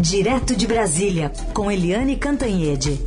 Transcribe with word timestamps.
Direto 0.00 0.56
de 0.56 0.66
Brasília, 0.66 1.30
com 1.52 1.70
Eliane 1.70 2.16
Cantanhede. 2.16 2.98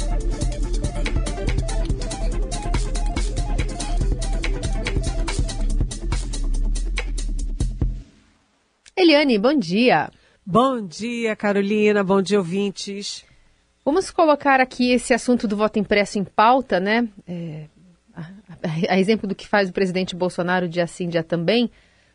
Eliane, 8.95 9.39
bom 9.39 9.57
dia. 9.57 10.11
Bom 10.45 10.85
dia, 10.85 11.35
Carolina. 11.35 12.03
Bom 12.03 12.21
dia, 12.21 12.37
ouvintes. 12.37 13.25
Vamos 13.83 14.11
colocar 14.11 14.61
aqui 14.61 14.91
esse 14.91 15.15
assunto 15.15 15.47
do 15.47 15.57
voto 15.57 15.79
impresso 15.79 16.19
em 16.19 16.23
pauta, 16.23 16.79
né? 16.79 17.09
É, 17.27 17.65
a, 18.15 18.29
a, 18.89 18.99
exemplo 18.99 19.27
do 19.27 19.33
que 19.33 19.47
faz 19.47 19.67
o 19.67 19.73
presidente 19.73 20.15
Bolsonaro 20.15 20.69
dia 20.69 20.85
sim, 20.85 21.09
dia 21.09 21.23
também. 21.23 21.71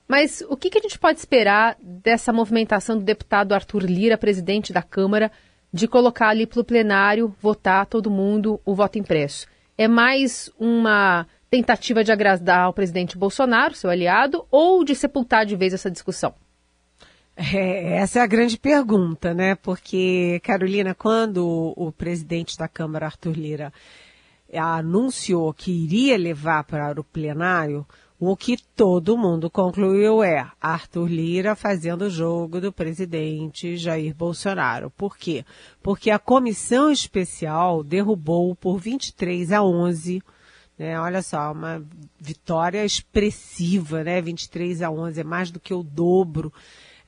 Mas 0.08 0.42
o 0.48 0.56
que, 0.56 0.70
que 0.70 0.78
a 0.78 0.80
gente 0.80 0.98
pode 0.98 1.18
esperar 1.18 1.76
dessa 1.82 2.32
movimentação 2.32 2.96
do 2.96 3.04
deputado 3.04 3.52
Arthur 3.52 3.84
Lira, 3.84 4.16
presidente 4.16 4.72
da 4.72 4.82
Câmara, 4.82 5.30
de 5.70 5.86
colocar 5.86 6.28
ali 6.28 6.46
para 6.46 6.60
o 6.60 6.64
plenário 6.64 7.34
votar 7.38 7.84
todo 7.84 8.10
mundo 8.10 8.58
o 8.64 8.74
voto 8.74 8.98
impresso? 8.98 9.46
É 9.76 9.86
mais 9.86 10.50
uma 10.58 11.26
tentativa 11.50 12.02
de 12.02 12.10
agradar 12.10 12.70
o 12.70 12.72
presidente 12.72 13.18
Bolsonaro, 13.18 13.74
seu 13.74 13.90
aliado, 13.90 14.46
ou 14.50 14.82
de 14.82 14.94
sepultar 14.94 15.44
de 15.44 15.54
vez 15.54 15.74
essa 15.74 15.90
discussão? 15.90 16.34
É, 17.36 17.98
essa 17.98 18.18
é 18.18 18.22
a 18.22 18.26
grande 18.26 18.58
pergunta, 18.58 19.32
né? 19.34 19.54
Porque, 19.56 20.40
Carolina, 20.42 20.94
quando 20.94 21.46
o, 21.46 21.88
o 21.88 21.92
presidente 21.92 22.56
da 22.56 22.66
Câmara, 22.66 23.06
Arthur 23.06 23.36
Lira, 23.36 23.72
anunciou 24.52 25.52
que 25.52 25.70
iria 25.70 26.16
levar 26.16 26.64
para 26.64 26.98
o 27.00 27.04
plenário, 27.04 27.86
o 28.20 28.36
que 28.36 28.56
todo 28.74 29.16
mundo 29.16 29.48
concluiu 29.48 30.22
é 30.22 30.50
Arthur 30.60 31.06
Lira 31.06 31.54
fazendo 31.54 32.02
o 32.02 32.10
jogo 32.10 32.60
do 32.60 32.72
presidente 32.72 33.76
Jair 33.76 34.14
Bolsonaro. 34.14 34.90
Por 34.90 35.16
quê? 35.16 35.44
Porque 35.82 36.10
a 36.10 36.18
comissão 36.18 36.90
especial 36.90 37.84
derrubou 37.84 38.56
por 38.56 38.78
23 38.78 39.52
a 39.52 39.62
11 39.62 40.22
né? 40.78 40.98
Olha 41.00 41.22
só, 41.22 41.50
uma 41.50 41.84
vitória 42.20 42.84
expressiva, 42.84 44.04
né? 44.04 44.22
23 44.22 44.80
a 44.82 44.90
11 44.90 45.20
é 45.20 45.24
mais 45.24 45.50
do 45.50 45.58
que 45.58 45.74
o 45.74 45.82
dobro 45.82 46.52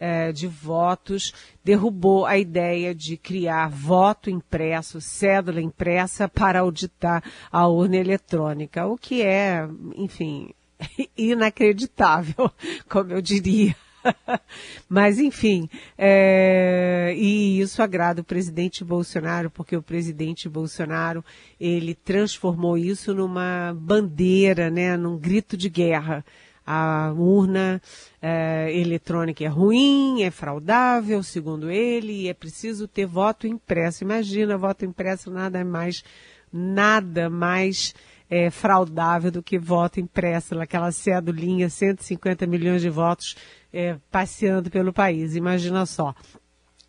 é, 0.01 0.33
de 0.33 0.49
votos, 0.49 1.33
derrubou 1.63 2.25
a 2.27 2.37
ideia 2.39 2.95
de 2.95 3.17
criar 3.17 3.69
voto 3.69 4.31
impresso, 4.31 5.01
cédula 5.01 5.61
impressa 5.61 6.27
para 6.27 6.61
auditar 6.61 7.23
a 7.53 7.69
urna 7.69 7.97
eletrônica, 7.97 8.87
o 8.87 8.97
que 8.97 9.23
é, 9.23 9.69
enfim, 9.95 10.53
inacreditável, 11.17 12.51
como 12.89 13.13
eu 13.13 13.21
diria. 13.23 13.75
Mas, 14.89 15.19
enfim, 15.19 15.69
é, 15.97 17.15
e 17.17 17.61
isso 17.61 17.83
agrada 17.83 18.23
o 18.23 18.25
presidente 18.25 18.83
Bolsonaro, 18.83 19.51
porque 19.51 19.77
o 19.77 19.83
presidente 19.83 20.49
Bolsonaro, 20.49 21.25
ele 21.61 21.95
transformou 21.95 22.79
isso 22.79 23.15
numa 23.15 23.77
bandeira, 23.79 24.71
né, 24.71 24.97
num 24.97 25.19
grito 25.19 25.57
de 25.57 25.69
guerra 25.69 26.25
a 26.73 27.13
urna 27.17 27.83
é, 28.23 28.71
eletrônica 28.79 29.43
é 29.43 29.49
ruim, 29.49 30.23
é 30.23 30.31
fraudável, 30.31 31.21
segundo 31.21 31.69
ele, 31.69 32.13
e 32.13 32.29
é 32.29 32.35
preciso 32.35 32.87
ter 32.87 33.07
voto 33.07 33.45
impresso. 33.47 34.05
Imagina, 34.05 34.57
voto 34.57 34.85
impresso 34.85 35.33
nada 35.33 35.65
mais, 35.65 36.05
nada 36.53 37.29
mais 37.29 37.93
é, 38.31 38.49
fraudável 38.49 39.33
do 39.33 39.43
que 39.43 39.59
voto 39.59 39.99
impresso, 39.99 40.59
aquela 40.61 40.93
cedulinha, 40.93 41.69
150 41.69 42.47
milhões 42.47 42.81
de 42.81 42.89
votos 42.89 43.37
é, 43.73 43.97
passeando 44.11 44.71
pelo 44.71 44.93
país. 44.93 45.35
Imagina 45.35 45.85
só. 45.85 46.15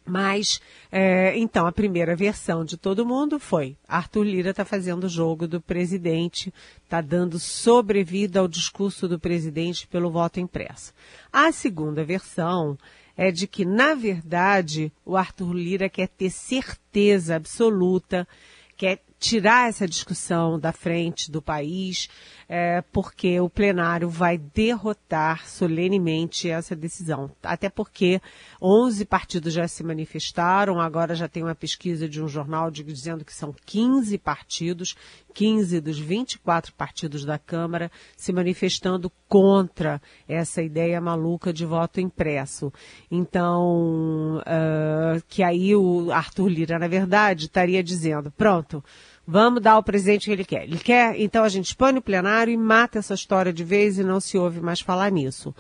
Mas, 0.06 0.60
é, 0.92 1.38
então, 1.38 1.66
a 1.66 1.72
primeira 1.72 2.16
versão 2.16 2.66
de 2.66 2.76
todo 2.76 3.06
mundo 3.06 3.40
foi 3.40 3.78
Arthur 3.88 4.24
Lira 4.24 4.50
está 4.50 4.66
fazendo 4.66 5.06
o 5.06 5.10
jogo 5.10 5.48
do 5.48 5.62
presidente, 5.62 6.54
está 6.84 7.02
dando 7.02 7.40
sobrevida 7.40 8.40
ao 8.40 8.48
discurso 8.48 9.08
do 9.08 9.20
presidente 9.20 9.88
pelo 9.88 10.12
voto 10.12 10.40
impresso. 10.40 10.94
A 11.32 11.52
segunda 11.52 12.04
versão 12.04 12.78
é 13.16 13.32
de 13.32 13.46
que, 13.46 13.64
na 13.64 13.94
verdade, 13.94 14.92
o 15.06 15.16
Arthur 15.16 15.54
Lira 15.54 15.88
quer 15.88 16.08
ter 16.08 16.32
certeza 16.32 17.36
absoluta, 17.36 18.28
quer 18.76 19.04
tirar 19.22 19.70
essa 19.70 19.88
discussão 19.88 20.60
da 20.60 20.74
frente 20.74 21.30
do 21.30 21.44
país, 21.44 22.10
é, 22.50 22.82
porque 22.92 23.40
o 23.40 23.48
plenário 23.48 24.10
vai 24.10 24.36
derrotar 24.36 25.48
solenemente 25.48 26.50
essa 26.50 26.76
decisão. 26.76 27.30
Até 27.44 27.70
porque 27.70 28.20
11 28.60 29.06
partidos 29.06 29.54
já 29.54 29.68
se 29.68 29.84
manifestaram, 29.84 30.82
agora 30.82 31.14
já 31.14 31.28
tem 31.28 31.44
uma 31.44 31.54
pesquisa 31.54 32.10
de 32.10 32.20
um 32.22 32.28
jornal 32.28 32.72
dizendo 32.72 33.24
que 33.24 33.34
são 33.34 33.54
15 33.68 34.18
partidos, 34.18 34.96
15 35.36 35.80
dos 35.80 36.00
24 36.00 36.74
partidos 36.74 37.24
da 37.24 37.38
Câmara 37.38 37.92
se 38.18 38.34
manifestando 38.34 39.12
contra 39.30 40.02
essa 40.28 40.64
ideia 40.64 41.00
maluca 41.00 41.54
de 41.54 41.66
voto 41.66 42.02
impresso. 42.02 42.74
Então, 43.10 44.40
uh, 44.40 45.22
que 45.28 45.44
aí 45.44 45.76
o 45.76 46.12
Arthur 46.12 46.48
Lira, 46.48 46.80
na 46.80 46.88
verdade, 46.88 47.46
estaria 47.46 47.84
dizendo, 47.84 48.32
pronto, 48.32 48.84
Vamos 49.26 49.62
dar 49.62 49.74
ao 49.74 49.84
presidente 49.84 50.24
o 50.24 50.26
que 50.26 50.32
ele 50.32 50.46
quer. 50.46 50.64
Ele 50.64 50.80
quer, 50.80 51.20
então 51.20 51.44
a 51.44 51.50
gente 51.50 51.68
expõe 51.68 51.92
no 51.92 52.02
plenário 52.02 52.52
e 52.52 52.58
mata 52.58 53.00
essa 53.00 53.14
história 53.14 53.54
de 53.54 53.64
vez 53.64 53.98
e 53.98 54.04
não 54.04 54.20
se 54.20 54.38
ouve 54.38 54.60
mais 54.60 54.82
falar 54.82 55.12
nisso. 55.12 55.54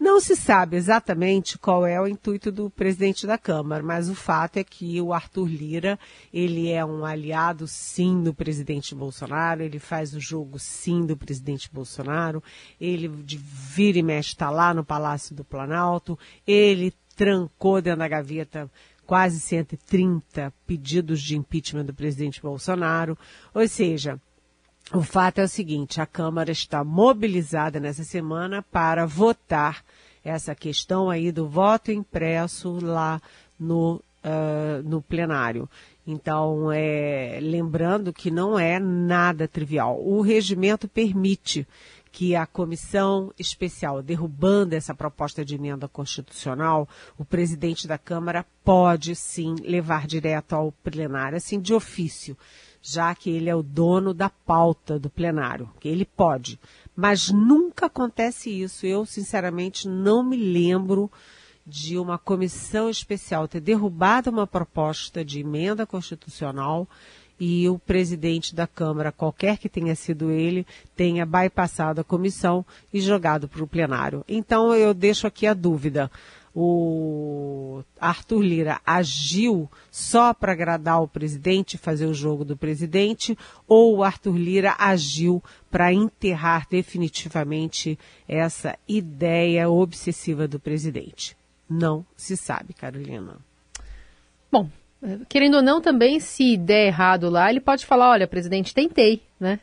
Não 0.00 0.18
se 0.18 0.34
sabe 0.34 0.78
exatamente 0.78 1.58
qual 1.58 1.84
é 1.86 2.00
o 2.00 2.08
intuito 2.08 2.50
do 2.50 2.70
presidente 2.70 3.26
da 3.26 3.36
Câmara, 3.36 3.82
mas 3.82 4.08
o 4.08 4.14
fato 4.14 4.56
é 4.56 4.64
que 4.64 4.98
o 4.98 5.12
Arthur 5.12 5.46
Lira, 5.46 5.98
ele 6.32 6.70
é 6.70 6.82
um 6.82 7.04
aliado 7.04 7.68
sim 7.68 8.22
do 8.22 8.32
presidente 8.32 8.94
Bolsonaro, 8.94 9.62
ele 9.62 9.78
faz 9.78 10.14
o 10.14 10.20
jogo 10.20 10.58
sim 10.58 11.04
do 11.04 11.18
presidente 11.18 11.68
Bolsonaro, 11.70 12.42
ele 12.80 13.08
vira 13.08 13.98
e 13.98 14.02
mexe 14.02 14.30
está 14.30 14.48
lá 14.48 14.72
no 14.72 14.82
Palácio 14.82 15.36
do 15.36 15.44
Planalto, 15.44 16.18
ele 16.46 16.94
trancou 17.14 17.82
dentro 17.82 17.98
da 17.98 18.08
gaveta 18.08 18.70
quase 19.10 19.40
130 19.40 20.52
pedidos 20.64 21.20
de 21.20 21.36
impeachment 21.36 21.84
do 21.84 21.92
presidente 21.92 22.40
Bolsonaro. 22.40 23.18
Ou 23.52 23.66
seja, 23.66 24.20
o 24.94 25.02
fato 25.02 25.40
é 25.40 25.44
o 25.44 25.48
seguinte: 25.48 26.00
a 26.00 26.06
Câmara 26.06 26.52
está 26.52 26.84
mobilizada 26.84 27.80
nessa 27.80 28.04
semana 28.04 28.62
para 28.62 29.04
votar 29.06 29.84
essa 30.24 30.54
questão 30.54 31.10
aí 31.10 31.32
do 31.32 31.48
voto 31.48 31.90
impresso 31.90 32.78
lá 32.80 33.20
no, 33.58 33.96
uh, 34.22 34.80
no 34.84 35.02
plenário. 35.02 35.68
Então, 36.06 36.70
é, 36.70 37.40
lembrando 37.42 38.12
que 38.12 38.30
não 38.30 38.56
é 38.56 38.78
nada 38.78 39.48
trivial. 39.48 40.00
O 40.00 40.20
regimento 40.20 40.86
permite 40.86 41.66
que 42.12 42.34
a 42.34 42.46
comissão 42.46 43.32
especial, 43.38 44.02
derrubando 44.02 44.74
essa 44.74 44.94
proposta 44.94 45.44
de 45.44 45.54
emenda 45.54 45.88
constitucional, 45.88 46.88
o 47.16 47.24
presidente 47.24 47.86
da 47.86 47.96
Câmara 47.96 48.44
pode 48.64 49.14
sim 49.14 49.54
levar 49.62 50.06
direto 50.06 50.54
ao 50.54 50.72
plenário, 50.72 51.36
assim 51.36 51.60
de 51.60 51.72
ofício, 51.72 52.36
já 52.82 53.14
que 53.14 53.30
ele 53.30 53.48
é 53.48 53.54
o 53.54 53.62
dono 53.62 54.12
da 54.12 54.28
pauta 54.28 54.98
do 54.98 55.08
plenário, 55.08 55.70
que 55.78 55.88
ele 55.88 56.04
pode. 56.04 56.58
Mas 56.96 57.30
nunca 57.30 57.86
acontece 57.86 58.50
isso. 58.50 58.86
Eu, 58.86 59.06
sinceramente, 59.06 59.88
não 59.88 60.22
me 60.22 60.36
lembro 60.36 61.10
de 61.66 61.96
uma 61.96 62.18
comissão 62.18 62.90
especial 62.90 63.46
ter 63.46 63.60
derrubado 63.60 64.30
uma 64.30 64.46
proposta 64.46 65.24
de 65.24 65.40
emenda 65.40 65.86
constitucional 65.86 66.88
e 67.40 67.66
o 67.70 67.78
presidente 67.78 68.54
da 68.54 68.66
Câmara, 68.66 69.10
qualquer 69.10 69.56
que 69.56 69.68
tenha 69.68 69.96
sido 69.96 70.30
ele, 70.30 70.66
tenha 70.94 71.24
bypassado 71.24 72.02
a 72.02 72.04
comissão 72.04 72.64
e 72.92 73.00
jogado 73.00 73.48
para 73.48 73.64
o 73.64 73.66
plenário. 73.66 74.22
Então 74.28 74.74
eu 74.74 74.92
deixo 74.92 75.26
aqui 75.26 75.46
a 75.46 75.54
dúvida. 75.54 76.10
O 76.54 77.82
Arthur 77.98 78.42
Lira 78.42 78.80
agiu 78.84 79.70
só 79.90 80.34
para 80.34 80.52
agradar 80.52 81.00
o 81.00 81.08
presidente, 81.08 81.78
fazer 81.78 82.06
o 82.06 82.12
jogo 82.12 82.44
do 82.44 82.56
presidente, 82.56 83.38
ou 83.66 83.96
o 83.96 84.04
Arthur 84.04 84.36
Lira 84.36 84.74
agiu 84.78 85.42
para 85.70 85.92
enterrar 85.92 86.66
definitivamente 86.68 87.98
essa 88.28 88.76
ideia 88.86 89.70
obsessiva 89.70 90.46
do 90.46 90.58
presidente? 90.58 91.36
Não 91.68 92.04
se 92.16 92.36
sabe, 92.36 92.74
Carolina. 92.74 93.36
Bom, 94.50 94.68
Querendo 95.28 95.56
ou 95.56 95.62
não, 95.62 95.80
também, 95.80 96.20
se 96.20 96.56
der 96.56 96.88
errado 96.88 97.30
lá, 97.30 97.50
ele 97.50 97.60
pode 97.60 97.86
falar, 97.86 98.10
olha, 98.10 98.26
presidente, 98.28 98.74
tentei, 98.74 99.22
né? 99.38 99.58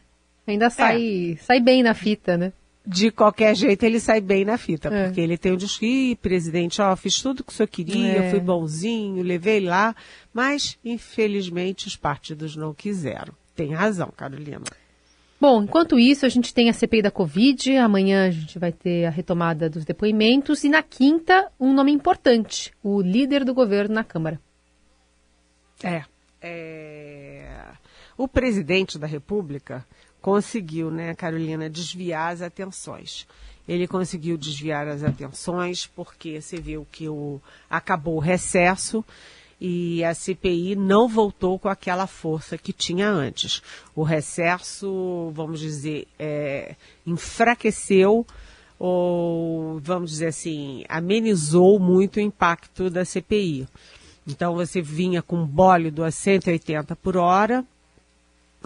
Ainda 0.47 0.69
sai, 0.69 1.33
é. 1.33 1.35
sai 1.43 1.59
bem 1.59 1.83
na 1.83 1.93
fita, 1.93 2.37
né? 2.37 2.53
De 2.85 3.11
qualquer 3.11 3.53
jeito, 3.53 3.83
ele 3.83 3.99
sai 3.99 4.21
bem 4.21 4.45
na 4.45 4.57
fita, 4.57 4.87
é. 4.87 5.05
porque 5.05 5.19
ele 5.19 5.37
tem 5.37 5.51
o 5.51 5.57
Ih, 5.81 6.15
presidente, 6.15 6.81
ó, 6.81 6.95
fiz 6.95 7.21
tudo 7.21 7.41
o 7.41 7.43
que 7.43 7.51
o 7.51 7.55
senhor 7.55 7.67
queria, 7.67 8.19
é. 8.19 8.29
fui 8.29 8.39
bonzinho, 8.39 9.21
levei 9.21 9.59
lá, 9.59 9.93
mas, 10.33 10.77
infelizmente, 10.83 11.85
os 11.85 11.97
partidos 11.97 12.55
não 12.55 12.73
quiseram. 12.73 13.33
Tem 13.53 13.73
razão, 13.73 14.09
Carolina. 14.15 14.61
Bom, 15.39 15.61
enquanto 15.61 15.99
isso, 15.99 16.25
a 16.25 16.29
gente 16.29 16.53
tem 16.53 16.69
a 16.69 16.73
CPI 16.73 17.01
da 17.01 17.11
Covid, 17.11 17.77
amanhã 17.77 18.25
a 18.25 18.31
gente 18.31 18.57
vai 18.57 18.71
ter 18.71 19.05
a 19.05 19.09
retomada 19.09 19.69
dos 19.69 19.85
depoimentos, 19.85 20.63
e 20.63 20.69
na 20.69 20.81
quinta, 20.81 21.51
um 21.59 21.73
nome 21.73 21.91
importante, 21.91 22.71
o 22.81 23.01
líder 23.01 23.43
do 23.43 23.53
governo 23.53 23.93
na 23.93 24.03
Câmara. 24.03 24.39
É, 25.83 26.03
é, 26.41 27.49
o 28.17 28.27
presidente 28.27 28.97
da 28.97 29.07
República 29.07 29.85
conseguiu, 30.21 30.89
né, 30.89 31.13
Carolina, 31.13 31.69
desviar 31.69 32.33
as 32.33 32.41
atenções. 32.41 33.27
Ele 33.67 33.87
conseguiu 33.87 34.37
desviar 34.37 34.87
as 34.87 35.03
atenções 35.03 35.85
porque 35.85 36.41
você 36.41 36.57
viu 36.57 36.87
que 36.91 37.09
o, 37.09 37.41
acabou 37.69 38.15
o 38.15 38.19
recesso 38.19 39.03
e 39.59 40.03
a 40.03 40.13
CPI 40.13 40.75
não 40.75 41.07
voltou 41.07 41.57
com 41.59 41.67
aquela 41.67 42.07
força 42.07 42.57
que 42.57 42.71
tinha 42.71 43.09
antes. 43.09 43.61
O 43.95 44.03
recesso, 44.03 45.31
vamos 45.33 45.59
dizer, 45.59 46.07
é, 46.17 46.75
enfraqueceu 47.05 48.25
ou, 48.79 49.79
vamos 49.79 50.11
dizer 50.11 50.27
assim, 50.27 50.85
amenizou 50.87 51.79
muito 51.79 52.17
o 52.17 52.21
impacto 52.21 52.89
da 52.89 53.03
CPI. 53.03 53.67
Então 54.27 54.53
você 54.53 54.81
vinha 54.81 55.21
com 55.21 55.45
bólido 55.45 56.03
a 56.03 56.11
180 56.11 56.95
por 56.97 57.15
hora, 57.15 57.63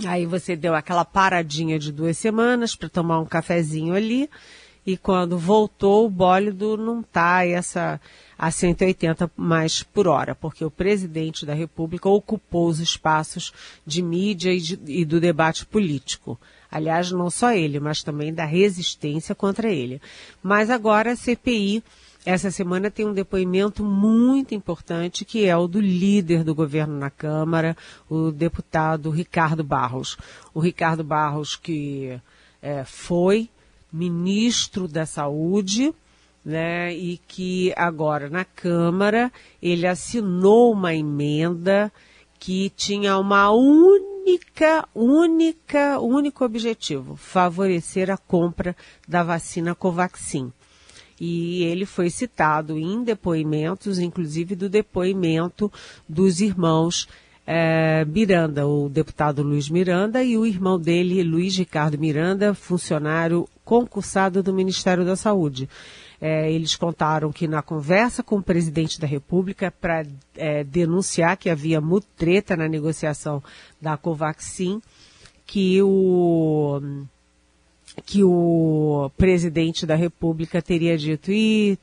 aí 0.06 0.26
você 0.26 0.56
deu 0.56 0.74
aquela 0.74 1.06
paradinha 1.06 1.78
de 1.78 1.92
duas 1.92 2.18
semanas 2.18 2.76
para 2.76 2.90
tomar 2.90 3.20
um 3.20 3.26
cafezinho 3.26 3.94
ali, 3.94 4.28
e 4.84 4.98
quando 4.98 5.38
voltou 5.38 6.08
o 6.08 6.10
bólido 6.10 6.76
não 6.76 7.02
está 7.02 7.46
essa 7.46 8.02
a 8.36 8.50
180 8.50 9.32
mais 9.38 9.84
por 9.84 10.08
hora, 10.08 10.34
porque 10.34 10.66
o 10.66 10.72
presidente 10.72 11.46
da 11.46 11.54
República 11.54 12.10
ocupou 12.10 12.68
os 12.68 12.80
espaços 12.80 13.54
de 13.86 14.02
mídia 14.02 14.52
e, 14.52 14.60
de, 14.60 14.80
e 14.88 15.06
do 15.06 15.20
debate 15.20 15.64
político. 15.64 16.40
Aliás, 16.72 17.12
não 17.12 17.30
só 17.30 17.52
ele, 17.52 17.80
mas 17.80 18.02
também 18.02 18.34
da 18.34 18.46
resistência 18.46 19.36
contra 19.36 19.70
ele. 19.70 20.02
Mas 20.42 20.72
agora 20.72 21.12
a 21.12 21.16
CPI 21.16 21.84
essa 22.26 22.52
semana 22.52 22.92
tem 22.92 23.06
um 23.06 23.14
depoimento 23.14 23.84
muito 23.84 24.54
importante 24.54 25.26
que 25.26 25.46
é 25.46 25.58
o 25.58 25.68
do 25.68 25.82
líder 25.82 26.44
do 26.44 26.54
governo 26.54 26.98
na 26.98 27.10
Câmara, 27.10 27.76
o 28.10 28.32
deputado 28.32 29.10
Ricardo 29.10 29.64
Barros. 29.64 30.18
O 30.54 30.60
Ricardo 30.60 31.04
Barros 31.04 31.56
que 31.56 32.20
é, 32.62 32.84
foi 32.86 33.50
ministro 33.92 34.88
da 34.88 35.06
Saúde, 35.06 35.94
né, 36.44 36.94
e 36.94 37.18
que 37.28 37.74
agora 37.76 38.30
na 38.30 38.46
Câmara 38.46 39.32
ele 39.62 39.86
assinou 39.88 40.72
uma 40.74 40.94
emenda 40.94 41.92
que 42.40 42.72
tinha 42.72 43.18
uma 43.18 43.52
única, 43.52 44.88
única, 44.96 46.00
único 46.00 46.44
objetivo, 46.44 47.16
favorecer 47.16 48.10
a 48.10 48.18
compra 48.18 48.76
da 49.08 49.22
vacina 49.22 49.76
Covaxin. 49.76 50.52
E 51.24 51.64
ele 51.66 51.86
foi 51.86 52.10
citado 52.10 52.80
em 52.80 53.04
depoimentos, 53.04 54.00
inclusive 54.00 54.56
do 54.56 54.68
depoimento 54.68 55.72
dos 56.10 56.42
irmãos 56.42 57.08
é, 57.46 58.04
Miranda, 58.06 58.66
o 58.66 58.90
deputado 58.90 59.44
Luiz 59.44 59.70
Miranda, 59.70 60.24
e 60.24 60.36
o 60.36 60.48
irmão 60.48 60.80
dele, 60.80 61.22
Luiz 61.22 61.56
Ricardo 61.56 61.96
Miranda, 61.96 62.56
funcionário 62.56 63.48
concursado 63.64 64.42
do 64.42 64.52
Ministério 64.52 65.06
da 65.06 65.16
Saúde. 65.16 65.70
É, 66.20 66.52
eles 66.52 66.76
contaram 66.76 67.32
que 67.32 67.48
na 67.48 67.62
conversa 67.62 68.24
com 68.24 68.38
o 68.38 68.44
presidente 68.44 69.00
da 69.00 69.06
República 69.06 69.70
para 69.70 70.04
é, 70.36 70.64
denunciar 70.64 71.38
que 71.38 71.52
havia 71.52 71.80
mutreta 71.80 72.58
na 72.58 72.68
negociação 72.68 73.44
da 73.80 73.96
Covaxin, 73.96 74.82
que 75.46 75.80
o 75.84 76.82
que 78.06 78.24
o 78.24 79.12
presidente 79.18 79.86
da 79.86 79.96
República 79.96 80.62
teria 80.62 80.98
dito 80.98 81.32
e 81.32 81.78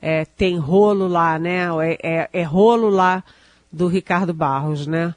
é, 0.00 0.24
tem 0.24 0.58
rolo 0.58 1.06
lá, 1.06 1.38
né? 1.38 1.66
É, 1.82 1.98
é, 2.02 2.30
é 2.32 2.42
rolo 2.42 2.88
lá 2.88 3.22
do 3.70 3.86
Ricardo 3.86 4.32
Barros, 4.32 4.86
né? 4.86 5.14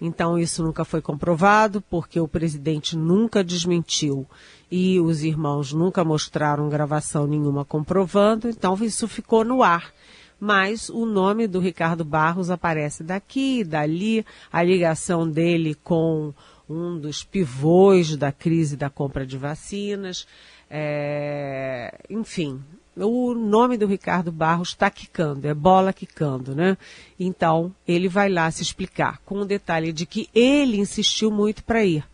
Então 0.00 0.38
isso 0.38 0.62
nunca 0.62 0.84
foi 0.84 1.00
comprovado 1.00 1.80
porque 1.80 2.18
o 2.20 2.28
presidente 2.28 2.96
nunca 2.96 3.42
desmentiu 3.44 4.26
e 4.70 4.98
os 5.00 5.22
irmãos 5.22 5.72
nunca 5.72 6.04
mostraram 6.04 6.68
gravação 6.68 7.26
nenhuma 7.26 7.64
comprovando, 7.64 8.48
então 8.48 8.76
isso 8.82 9.06
ficou 9.06 9.44
no 9.44 9.62
ar. 9.62 9.92
Mas 10.40 10.90
o 10.90 11.06
nome 11.06 11.46
do 11.46 11.60
Ricardo 11.60 12.04
Barros 12.04 12.50
aparece 12.50 13.04
daqui, 13.04 13.62
dali, 13.62 14.26
a 14.52 14.62
ligação 14.62 15.30
dele 15.30 15.74
com 15.76 16.34
um 16.68 16.98
dos 16.98 17.22
pivôs 17.22 18.16
da 18.16 18.32
crise 18.32 18.76
da 18.76 18.88
compra 18.88 19.26
de 19.26 19.36
vacinas, 19.36 20.26
é, 20.70 21.98
enfim, 22.08 22.62
o 22.96 23.34
nome 23.34 23.76
do 23.76 23.86
Ricardo 23.86 24.30
Barros 24.30 24.68
está 24.68 24.90
quicando, 24.90 25.46
é 25.46 25.54
bola 25.54 25.92
quicando, 25.92 26.54
né? 26.54 26.76
Então, 27.18 27.74
ele 27.86 28.08
vai 28.08 28.28
lá 28.28 28.50
se 28.50 28.62
explicar, 28.62 29.18
com 29.24 29.40
o 29.40 29.44
detalhe 29.44 29.92
de 29.92 30.06
que 30.06 30.28
ele 30.34 30.78
insistiu 30.78 31.30
muito 31.30 31.64
para 31.64 31.84
ir 31.84 32.04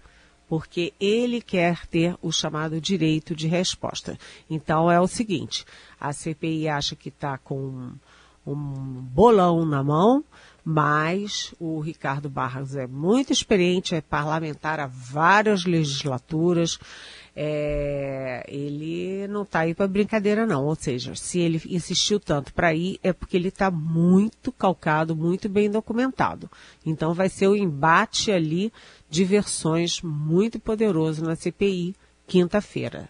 porque 0.51 0.93
ele 0.99 1.41
quer 1.41 1.87
ter 1.87 2.17
o 2.21 2.33
chamado 2.33 2.81
direito 2.81 3.37
de 3.37 3.47
resposta. 3.47 4.19
Então 4.51 4.91
é 4.91 5.01
o 5.01 5.07
seguinte: 5.07 5.65
a 6.01 6.13
CPI 6.13 6.67
acha 6.69 6.97
que 6.97 7.09
está 7.09 7.39
com 7.39 7.93
um 8.45 8.55
bolão 8.55 9.65
na 9.65 9.81
mão, 9.85 10.25
mas 10.65 11.55
o 11.59 11.81
Ricardo 11.81 12.29
Barros 12.29 12.77
é 12.77 12.87
muito 12.87 13.33
experiente, 13.33 13.95
é 13.95 14.01
parlamentar 14.01 14.81
há 14.81 14.87
várias 14.87 15.65
legislaturas. 15.65 16.79
É, 17.35 18.45
ele 18.49 19.27
não 19.29 19.43
está 19.43 19.61
aí 19.61 19.73
para 19.73 19.87
brincadeira 19.87 20.45
não, 20.45 20.67
ou 20.67 20.75
seja, 20.75 21.15
se 21.15 21.39
ele 21.39 21.63
insistiu 21.67 22.19
tanto 22.19 22.53
para 22.53 22.75
ir 22.75 22.99
é 23.03 23.13
porque 23.13 23.37
ele 23.37 23.49
está 23.49 23.71
muito 23.71 24.51
calcado, 24.53 25.17
muito 25.17 25.49
bem 25.49 25.71
documentado. 25.71 26.51
Então 26.85 27.15
vai 27.15 27.29
ser 27.29 27.47
o 27.47 27.57
embate 27.57 28.33
ali 28.33 28.73
de 29.09 29.25
versões 29.25 30.03
muito 30.03 30.59
poderoso 30.59 31.25
na 31.25 31.37
CPI, 31.37 31.95
quinta-feira. 32.27 33.09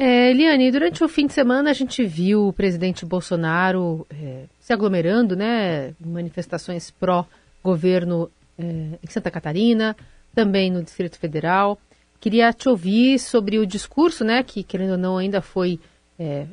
É, 0.00 0.30
Eliane, 0.30 0.70
durante 0.70 1.02
o 1.02 1.08
fim 1.08 1.26
de 1.26 1.32
semana 1.32 1.70
a 1.70 1.72
gente 1.72 2.04
viu 2.06 2.46
o 2.46 2.52
presidente 2.52 3.04
Bolsonaro 3.04 4.06
é, 4.08 4.44
se 4.60 4.72
aglomerando, 4.72 5.34
né, 5.34 5.88
em 5.88 6.08
manifestações 6.08 6.88
pró-governo 6.88 8.30
é, 8.56 8.62
em 8.62 9.06
Santa 9.08 9.28
Catarina, 9.28 9.96
também 10.32 10.70
no 10.70 10.84
Distrito 10.84 11.18
Federal. 11.18 11.76
Queria 12.20 12.52
te 12.52 12.68
ouvir 12.68 13.18
sobre 13.18 13.58
o 13.58 13.66
discurso, 13.66 14.22
né, 14.22 14.44
que 14.44 14.62
querendo 14.62 14.92
ou 14.92 14.98
não 14.98 15.18
ainda 15.18 15.42
foi 15.42 15.80
é, 16.16 16.46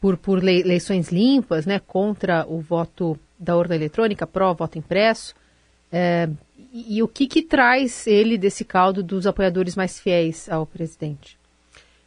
por, 0.00 0.16
por 0.16 0.42
eleições 0.42 1.10
limpas, 1.10 1.66
né, 1.66 1.80
contra 1.86 2.46
o 2.48 2.62
voto 2.62 3.14
da 3.38 3.58
urna 3.58 3.74
eletrônica, 3.74 4.26
pró-voto 4.26 4.78
impresso. 4.78 5.34
É, 5.92 6.30
e, 6.72 6.96
e 6.96 7.02
o 7.02 7.08
que, 7.08 7.26
que 7.26 7.42
traz 7.42 8.06
ele 8.06 8.38
desse 8.38 8.64
caldo 8.64 9.02
dos 9.02 9.26
apoiadores 9.26 9.76
mais 9.76 10.00
fiéis 10.00 10.48
ao 10.48 10.64
presidente? 10.64 11.39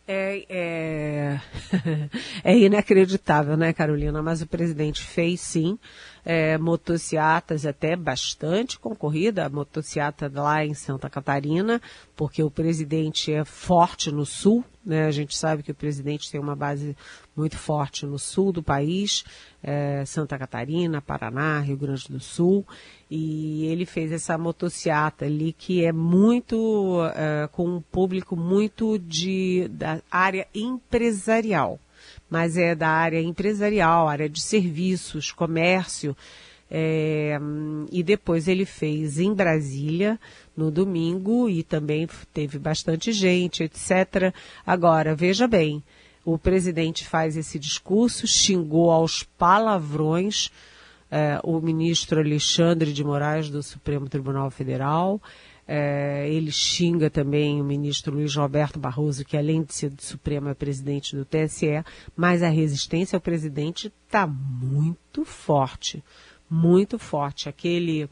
É, 0.06 0.46
é, 0.50 1.42
é, 2.44 2.58
inacreditável, 2.58 3.56
né, 3.56 3.72
Carolina? 3.72 4.22
Mas 4.22 4.42
o 4.42 4.48
presidente 4.48 5.02
fez 5.02 5.40
sim 5.40 5.80
é, 6.26 6.58
motocicletas 6.58 7.66
até 7.66 7.96
bastante 7.96 8.78
concorrida, 8.78 9.46
a 9.46 9.50
motocicleta 9.50 10.30
lá 10.34 10.66
em 10.66 10.74
Santa 10.74 11.10
Catarina, 11.10 11.82
porque 12.15 12.43
o 12.43 12.51
presidente 12.51 13.34
é 13.34 13.43
forte 13.43 14.12
no 14.12 14.25
sul, 14.25 14.63
né? 14.86 15.05
A 15.05 15.12
gente 15.12 15.36
sabe 15.38 15.63
que 15.63 15.72
o 15.72 15.75
presidente 15.75 16.29
tem 16.29 16.39
uma 16.39 16.55
base 16.55 16.96
muito 17.36 17.58
forte 17.58 18.05
no 18.05 18.20
sul 18.20 18.51
do 18.51 18.62
país, 18.62 19.24
é, 19.63 20.03
Santa 20.05 20.38
Catarina, 20.38 21.01
Paraná, 21.01 21.60
Rio 21.60 21.77
Grande 21.77 22.08
do 22.10 22.20
Sul, 22.20 22.65
e 23.10 23.65
ele 23.65 23.86
fez 23.86 24.12
essa 24.12 24.38
motociata 24.38 25.25
ali 25.25 25.53
que 25.53 25.86
é 25.86 25.91
muito 25.91 27.00
é, 27.15 27.48
com 27.51 27.77
um 27.77 27.82
público 27.82 28.36
muito 28.36 29.00
de 29.00 29.67
da 29.70 30.01
área 30.12 30.48
empresarial, 30.53 31.79
mas 32.29 32.58
é 32.58 32.75
da 32.75 32.89
área 32.89 33.22
empresarial, 33.22 34.08
área 34.08 34.29
de 34.29 34.41
serviços, 34.41 35.32
comércio. 35.32 36.15
É, 36.75 37.38
e 37.92 38.01
depois 38.01 38.48
ele 38.48 38.65
fez 38.65 39.20
em 39.20 39.32
Brasília 39.32 40.20
no 40.58 40.72
domingo 40.72 41.48
e 41.48 41.62
também 41.62 42.10
teve 42.34 42.58
bastante 42.58 43.12
gente, 43.12 43.63
etc. 43.63 44.34
Agora, 44.65 45.13
veja 45.13 45.48
bem, 45.48 45.84
o 46.25 46.36
presidente 46.36 47.06
faz 47.06 47.38
esse 47.38 47.60
discurso, 47.60 48.25
xingou 48.25 48.89
aos 48.89 49.22
palavrões 49.22 50.50
é, 51.12 51.39
o 51.44 51.62
ministro 51.62 52.20
Alexandre 52.20 52.92
de 52.92 53.03
Moraes 53.03 53.51
do 53.51 53.62
Supremo 53.62 54.10
Tribunal 54.10 54.50
Federal. 54.50 55.22
É, 55.68 56.27
ele 56.27 56.51
xinga 56.51 57.08
também 57.08 57.62
o 57.62 57.63
ministro 57.63 58.15
Luiz 58.15 58.36
Roberto 58.36 58.80
Barroso, 58.80 59.24
que 59.24 59.38
além 59.38 59.62
de 59.62 59.75
ser 59.75 59.92
do 59.92 60.01
Supremo 60.01 60.50
é 60.50 60.56
presidente 60.56 61.15
do 61.15 61.24
TSE, 61.24 61.84
mas 62.15 62.42
a 62.42 62.50
resistência 62.50 63.15
ao 63.15 63.22
presidente 63.22 63.94
está 64.06 64.25
muito 64.25 65.24
forte, 65.24 66.03
muito 66.50 67.00
forte. 67.00 67.50
Aquele 67.50 68.10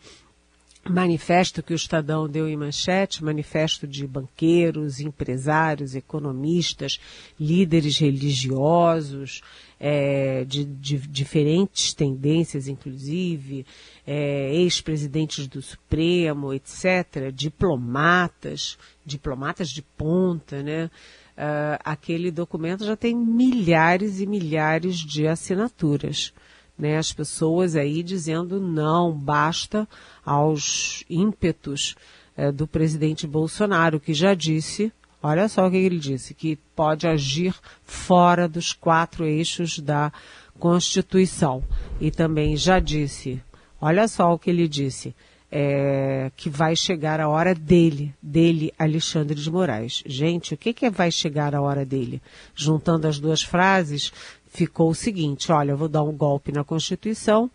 manifesto 0.90 1.62
que 1.62 1.74
o 1.74 1.76
Estadão 1.76 2.28
deu 2.28 2.50
em 2.50 2.58
manchete, 2.58 3.24
manifesto 3.24 3.88
de 3.88 4.08
banqueiros, 4.08 5.00
empresários, 5.00 5.96
economistas, 5.96 7.00
líderes 7.40 7.98
religiosos, 8.00 9.42
é, 9.80 10.44
de, 10.46 10.66
de, 10.66 10.98
diferentes 10.98 11.94
tendências, 11.94 12.68
inclusive, 12.68 13.66
é, 14.06 14.54
ex-presidentes 14.56 15.48
do 15.48 15.62
Supremo, 15.62 16.54
etc., 16.54 17.32
diplomatas, 17.34 18.78
diplomatas 19.06 19.70
de 19.70 19.82
ponta, 19.82 20.64
né? 20.64 20.90
Uh, 21.32 21.80
aquele 21.86 22.30
documento 22.30 22.86
já 22.86 22.96
tem 22.96 23.16
milhares 23.16 24.20
e 24.20 24.28
milhares 24.28 24.98
de 24.98 25.26
assinaturas 25.28 26.34
né, 26.82 26.98
as 26.98 27.14
pessoas 27.14 27.76
aí 27.76 28.02
dizendo 28.02 28.60
não, 28.60 29.14
basta 29.14 29.88
aos 30.26 31.04
ímpetos 31.08 31.96
é, 32.36 32.52
do 32.52 32.66
presidente 32.66 33.28
Bolsonaro, 33.28 34.00
que 34.00 34.16
já 34.16 34.34
disse, 34.34 34.92
olha 35.22 35.48
só 35.48 35.68
o 35.68 35.72
que 35.72 35.78
ele 35.78 36.00
disse, 36.00 36.34
que 36.34 36.58
pode 36.76 37.08
agir 37.08 37.54
fora 37.84 38.48
dos 38.48 38.74
quatro 38.74 39.26
eixos 39.26 39.78
da 39.78 40.12
Constituição. 40.58 41.64
E 42.00 42.10
também 42.10 42.58
já 42.58 42.80
disse, 42.80 43.40
olha 43.80 44.08
só 44.08 44.34
o 44.34 44.40
que 44.40 44.50
ele 44.50 44.68
disse, 44.68 45.14
é, 45.52 46.32
que 46.36 46.50
vai 46.50 46.76
chegar 46.76 47.20
a 47.20 47.30
hora 47.30 47.54
dele, 47.54 48.16
dele, 48.22 48.74
Alexandre 48.80 49.40
de 49.40 49.52
Moraes. 49.52 50.02
Gente, 50.06 50.56
o 50.56 50.58
que, 50.58 50.74
que 50.74 50.86
é 50.86 50.90
vai 50.90 51.12
chegar 51.12 51.54
a 51.54 51.62
hora 51.62 51.86
dele? 51.86 52.22
Juntando 52.56 53.08
as 53.08 53.20
duas 53.20 53.44
frases, 53.44 54.12
ficou 54.51 54.89
o 54.89 54.96
seguinte: 54.96 55.51
olha, 55.51 55.72
eu 55.72 55.77
vou 55.77 55.88
dar 55.88 56.03
um 56.03 56.15
golpe 56.15 56.51
na 56.51 56.63
Constituição, 56.63 57.50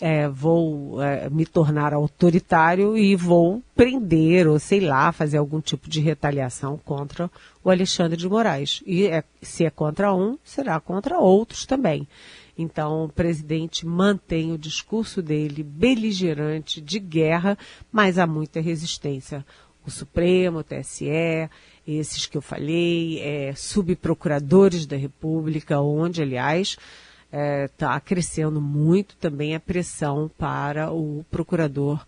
é, 0.00 0.28
vou 0.28 1.02
é, 1.02 1.28
me 1.28 1.44
tornar 1.44 1.92
autoritário 1.92 2.96
e 2.96 3.14
vou 3.14 3.62
prender, 3.74 4.48
ou 4.48 4.58
sei 4.58 4.80
lá, 4.80 5.12
fazer 5.12 5.36
algum 5.36 5.60
tipo 5.60 5.90
de 5.90 6.00
retaliação 6.00 6.78
contra 6.78 7.30
o 7.62 7.68
Alexandre 7.68 8.16
de 8.16 8.28
Moraes. 8.28 8.82
E 8.86 9.06
é, 9.06 9.22
se 9.42 9.64
é 9.64 9.70
contra 9.70 10.14
um, 10.14 10.38
será 10.42 10.80
contra 10.80 11.18
outros 11.18 11.66
também. 11.66 12.08
Então, 12.56 13.04
o 13.04 13.08
presidente 13.08 13.86
mantém 13.86 14.52
o 14.52 14.58
discurso 14.58 15.22
dele 15.22 15.62
beligerante 15.62 16.80
de 16.80 16.98
guerra, 16.98 17.56
mas 17.90 18.18
há 18.18 18.26
muita 18.26 18.60
resistência. 18.60 19.44
O 19.86 19.90
Supremo, 19.90 20.58
o 20.58 20.64
TSE, 20.64 21.48
esses 21.86 22.26
que 22.26 22.36
eu 22.36 22.42
falei, 22.42 23.20
é, 23.20 23.54
subprocuradores 23.54 24.86
da 24.86 24.96
República, 24.96 25.80
onde, 25.80 26.22
aliás, 26.22 26.76
está 27.64 27.96
é, 27.96 28.00
crescendo 28.00 28.60
muito 28.60 29.16
também 29.16 29.54
a 29.54 29.60
pressão 29.60 30.30
para 30.36 30.92
o 30.92 31.24
procurador 31.30 32.04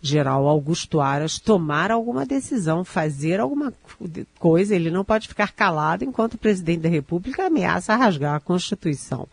geral 0.00 0.46
Augusto 0.46 1.00
Aras 1.00 1.38
tomar 1.38 1.90
alguma 1.90 2.24
decisão, 2.24 2.84
fazer 2.84 3.40
alguma 3.40 3.72
coisa. 4.38 4.74
Ele 4.74 4.90
não 4.90 5.04
pode 5.04 5.28
ficar 5.28 5.52
calado 5.52 6.04
enquanto 6.04 6.34
o 6.34 6.38
presidente 6.38 6.80
da 6.80 6.88
República 6.88 7.46
ameaça 7.46 7.96
rasgar 7.96 8.34
a 8.34 8.40
Constituição. 8.40 9.26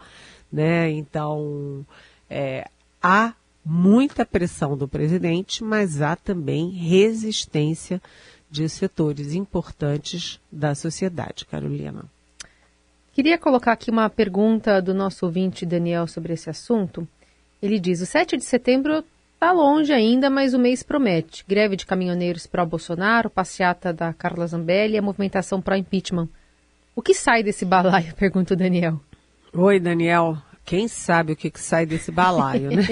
Né? 0.52 0.92
Então, 0.92 1.86
é, 2.30 2.68
há 3.02 3.34
muita 3.66 4.26
pressão 4.26 4.76
do 4.76 4.88
presidente, 4.88 5.64
mas 5.64 6.02
há 6.02 6.16
também 6.16 6.70
resistência 6.70 8.02
de 8.54 8.70
setores 8.70 9.34
importantes 9.34 10.40
da 10.52 10.76
sociedade, 10.76 11.44
Carolina. 11.44 12.06
Queria 13.12 13.36
colocar 13.36 13.72
aqui 13.72 13.90
uma 13.90 14.08
pergunta 14.12 14.80
do 14.80 14.94
nosso 14.94 15.26
ouvinte 15.26 15.66
Daniel 15.66 16.06
sobre 16.06 16.34
esse 16.34 16.52
assunto. 16.52 17.08
Ele 17.60 17.80
diz: 17.80 18.00
o 18.00 18.06
7 18.06 18.38
de 18.38 18.46
setembro 18.46 19.04
está 19.34 19.52
longe 19.52 19.92
ainda, 19.92 20.30
mas 20.30 20.54
o 20.54 20.60
mês 20.60 20.84
promete. 20.84 21.44
Greve 21.48 21.76
de 21.76 21.88
caminhoneiros 21.88 22.46
pró-Bolsonaro, 22.46 23.28
passeata 23.28 23.92
da 23.92 24.14
Carla 24.14 24.46
Zambelli 24.46 24.94
e 24.94 24.98
a 25.00 25.02
movimentação 25.02 25.60
pró-impeachment. 25.60 26.30
O 26.96 27.02
que 27.02 27.16
sai 27.16 27.42
desse 27.42 27.66
balaio? 27.66 28.14
Pergunta 28.18 28.54
o 28.54 28.58
Daniel. 28.58 29.02
Oi, 29.52 29.80
Daniel. 29.80 30.38
Quem 30.66 30.88
sabe 30.88 31.34
o 31.34 31.36
que, 31.36 31.52
que 31.52 31.60
sai 31.60 31.86
desse 31.86 32.10
balaio, 32.10 32.72
né? 32.72 32.88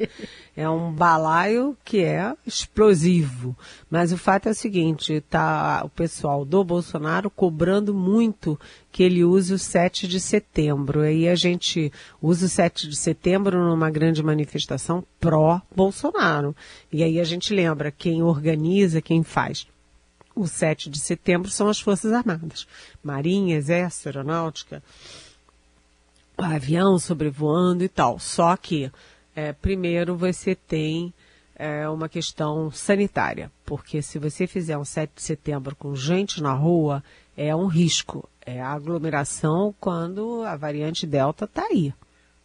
é 0.56 0.68
um 0.68 0.90
balaio 0.90 1.76
que 1.84 2.02
é 2.02 2.34
explosivo. 2.46 3.56
Mas 3.90 4.10
o 4.10 4.16
fato 4.16 4.48
é 4.48 4.52
o 4.52 4.54
seguinte, 4.54 5.22
tá 5.28 5.82
o 5.84 5.88
pessoal 5.90 6.44
do 6.44 6.64
Bolsonaro 6.64 7.28
cobrando 7.28 7.92
muito 7.92 8.58
que 8.90 9.02
ele 9.02 9.22
use 9.22 9.52
o 9.52 9.58
7 9.58 10.08
de 10.08 10.18
setembro. 10.18 11.02
Aí 11.02 11.28
a 11.28 11.34
gente 11.34 11.92
usa 12.22 12.46
o 12.46 12.48
7 12.48 12.88
de 12.88 12.96
setembro 12.96 13.58
numa 13.58 13.90
grande 13.90 14.22
manifestação 14.22 15.04
pró-Bolsonaro. 15.20 16.56
E 16.90 17.02
aí 17.02 17.20
a 17.20 17.24
gente 17.24 17.52
lembra 17.52 17.90
quem 17.90 18.22
organiza, 18.22 19.02
quem 19.02 19.22
faz 19.22 19.66
o 20.34 20.46
7 20.46 20.88
de 20.88 20.98
setembro 20.98 21.50
são 21.50 21.68
as 21.68 21.80
Forças 21.80 22.12
Armadas. 22.12 22.66
Marinha, 23.02 23.56
Exército, 23.56 24.08
Aeronáutica, 24.08 24.82
avião 26.44 26.98
sobrevoando 26.98 27.84
e 27.84 27.88
tal. 27.88 28.18
Só 28.18 28.56
que, 28.56 28.90
é, 29.34 29.52
primeiro, 29.52 30.16
você 30.16 30.54
tem 30.54 31.12
é, 31.54 31.88
uma 31.88 32.08
questão 32.08 32.70
sanitária, 32.70 33.50
porque 33.64 34.00
se 34.02 34.18
você 34.18 34.46
fizer 34.46 34.78
um 34.78 34.84
7 34.84 35.12
de 35.16 35.22
setembro 35.22 35.76
com 35.76 35.94
gente 35.94 36.42
na 36.42 36.52
rua, 36.52 37.02
é 37.36 37.54
um 37.54 37.66
risco. 37.66 38.28
É 38.44 38.60
a 38.60 38.70
aglomeração 38.70 39.74
quando 39.78 40.42
a 40.42 40.56
variante 40.56 41.06
Delta 41.06 41.44
está 41.44 41.64
aí. 41.64 41.92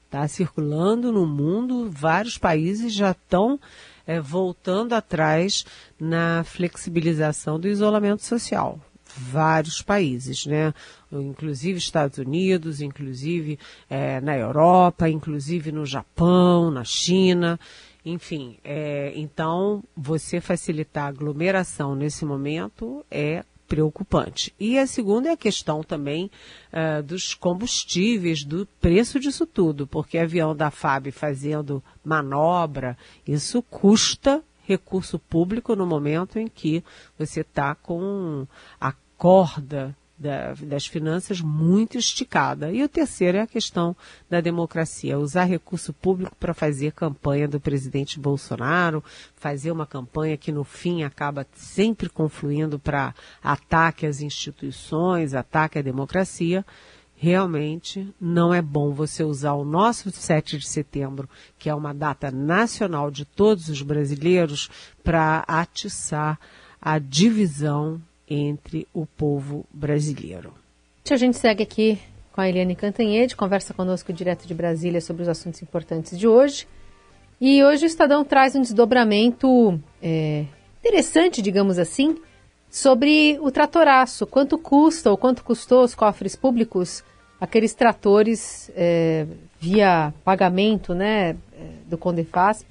Está 0.06 0.28
circulando 0.28 1.12
no 1.12 1.26
mundo, 1.26 1.90
vários 1.90 2.38
países 2.38 2.94
já 2.94 3.12
estão 3.12 3.60
é, 4.06 4.20
voltando 4.20 4.94
atrás 4.94 5.66
na 6.00 6.44
flexibilização 6.44 7.60
do 7.60 7.68
isolamento 7.68 8.24
social 8.24 8.80
vários 9.18 9.82
países, 9.82 10.46
né? 10.46 10.74
Inclusive 11.12 11.78
Estados 11.78 12.18
Unidos, 12.18 12.82
inclusive 12.82 13.58
é, 13.90 14.20
na 14.22 14.38
Europa, 14.38 15.10
inclusive 15.10 15.72
no 15.72 15.86
Japão, 15.86 16.70
na 16.70 16.84
China, 16.84 17.60
enfim. 18.06 18.58
É, 18.64 19.14
então, 19.16 19.84
você 19.96 20.42
facilitar 20.42 21.06
a 21.06 21.10
aglomeração 21.10 21.96
nesse 21.96 22.26
momento 22.26 23.06
é 23.10 23.44
preocupante. 23.68 24.54
E 24.60 24.78
a 24.78 24.86
segunda 24.86 25.30
é 25.30 25.32
a 25.32 25.38
questão 25.38 25.82
também 25.84 26.30
uh, 26.72 27.02
dos 27.02 27.34
combustíveis, 27.34 28.44
do 28.44 28.68
preço 28.80 29.20
disso 29.20 29.46
tudo, 29.46 29.88
porque 29.88 30.18
avião 30.18 30.56
da 30.56 30.70
FAB 30.70 31.12
fazendo 31.12 31.84
manobra, 32.04 32.96
isso 33.28 33.64
custa 33.64 34.44
recurso 34.64 35.20
público 35.20 35.76
no 35.76 35.86
momento 35.86 36.40
em 36.40 36.48
que 36.48 36.84
você 37.18 37.42
está 37.42 37.76
com 37.76 38.48
a 38.80 38.94
corda 39.18 39.96
da, 40.18 40.54
das 40.54 40.86
finanças 40.86 41.42
muito 41.42 41.98
esticada. 41.98 42.72
E 42.72 42.84
o 42.84 42.90
terceiro 42.90 43.38
é 43.38 43.42
a 43.42 43.48
questão 43.48 43.96
da 44.30 44.40
democracia, 44.40 45.20
usar 45.20 45.44
recurso 45.44 45.94
público 45.94 46.36
para 46.40 46.54
fazer 46.54 46.94
campanha 46.94 47.48
do 47.48 47.60
presidente 47.60 48.20
Bolsonaro, 48.20 49.04
fazer 49.36 49.72
uma 49.72 49.86
campanha 49.86 50.38
que 50.38 50.52
no 50.52 50.64
fim 50.64 51.04
acaba 51.04 51.46
sempre 51.54 52.10
confluindo 52.10 52.80
para 52.80 53.14
ataque 53.44 54.06
às 54.06 54.22
instituições, 54.22 55.34
ataque 55.34 55.80
à 55.80 55.82
democracia. 55.82 56.66
Realmente 57.18 58.14
não 58.20 58.54
é 58.54 58.62
bom 58.62 58.92
você 58.92 59.24
usar 59.24 59.54
o 59.54 59.64
nosso 59.64 60.12
7 60.12 60.58
de 60.58 60.68
setembro, 60.68 61.30
que 61.58 61.70
é 61.70 61.76
uma 61.76 61.94
data 61.94 62.30
nacional 62.30 63.10
de 63.10 63.24
todos 63.24 63.70
os 63.70 63.82
brasileiros, 63.82 64.70
para 65.02 65.46
atiçar 65.48 66.38
a 66.82 67.00
divisão 67.00 68.02
entre 68.30 68.88
o 68.94 69.06
povo 69.06 69.66
brasileiro. 69.72 70.54
A 71.10 71.18
gente 71.18 71.38
segue 71.38 71.64
aqui 71.64 72.00
com 72.34 72.42
a 72.42 72.50
Eliane 72.50 72.76
Cantanhede, 72.76 73.36
conversa 73.36 73.74
conosco 73.74 74.12
direto 74.12 74.48
de 74.48 74.54
Brasília 74.54 75.00
sobre 75.00 75.24
os 75.24 75.30
assuntos 75.30 75.62
importantes 75.62 76.18
de 76.18 76.28
hoje. 76.28 76.68
E 77.40 77.64
hoje 77.64 77.86
o 77.86 77.88
Estadão 77.88 78.26
traz 78.26 78.56
um 78.56 78.62
desdobramento 78.62 79.80
é, 80.02 80.46
interessante, 80.80 81.42
digamos 81.42 81.78
assim, 81.78 82.18
sobre 82.70 83.38
o 83.42 83.52
tratoraço. 83.52 84.26
Quanto 84.26 84.58
custa 84.58 85.12
ou 85.12 85.18
quanto 85.18 85.44
custou 85.44 85.84
os 85.84 85.94
cofres 85.94 86.36
públicos 86.36 87.04
aqueles 87.40 87.74
tratores 87.74 88.72
é, 88.76 89.26
via 89.60 90.14
pagamento 90.24 90.94
né, 90.94 91.32
é, 91.32 91.36
do 91.86 91.98
Condefasp 91.98 92.66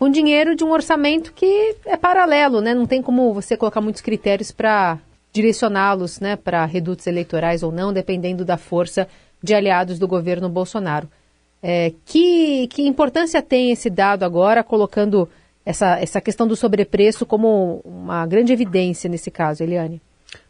com 0.00 0.08
dinheiro 0.08 0.56
de 0.56 0.64
um 0.64 0.70
orçamento 0.70 1.30
que 1.34 1.76
é 1.84 1.94
paralelo, 1.94 2.62
né? 2.62 2.72
Não 2.72 2.86
tem 2.86 3.02
como 3.02 3.34
você 3.34 3.54
colocar 3.54 3.82
muitos 3.82 4.00
critérios 4.00 4.50
para 4.50 4.98
direcioná-los, 5.30 6.20
né, 6.20 6.36
para 6.36 6.64
redutos 6.64 7.06
eleitorais 7.06 7.62
ou 7.62 7.70
não, 7.70 7.92
dependendo 7.92 8.42
da 8.42 8.56
força 8.56 9.06
de 9.42 9.52
aliados 9.52 9.98
do 9.98 10.08
governo 10.08 10.48
Bolsonaro. 10.48 11.06
É, 11.62 11.92
que, 12.06 12.66
que 12.68 12.86
importância 12.86 13.42
tem 13.42 13.72
esse 13.72 13.90
dado 13.90 14.22
agora, 14.22 14.64
colocando 14.64 15.28
essa, 15.66 16.00
essa 16.00 16.18
questão 16.18 16.48
do 16.48 16.56
sobrepreço 16.56 17.26
como 17.26 17.82
uma 17.84 18.26
grande 18.26 18.54
evidência 18.54 19.06
nesse 19.06 19.30
caso, 19.30 19.62
Eliane? 19.62 20.00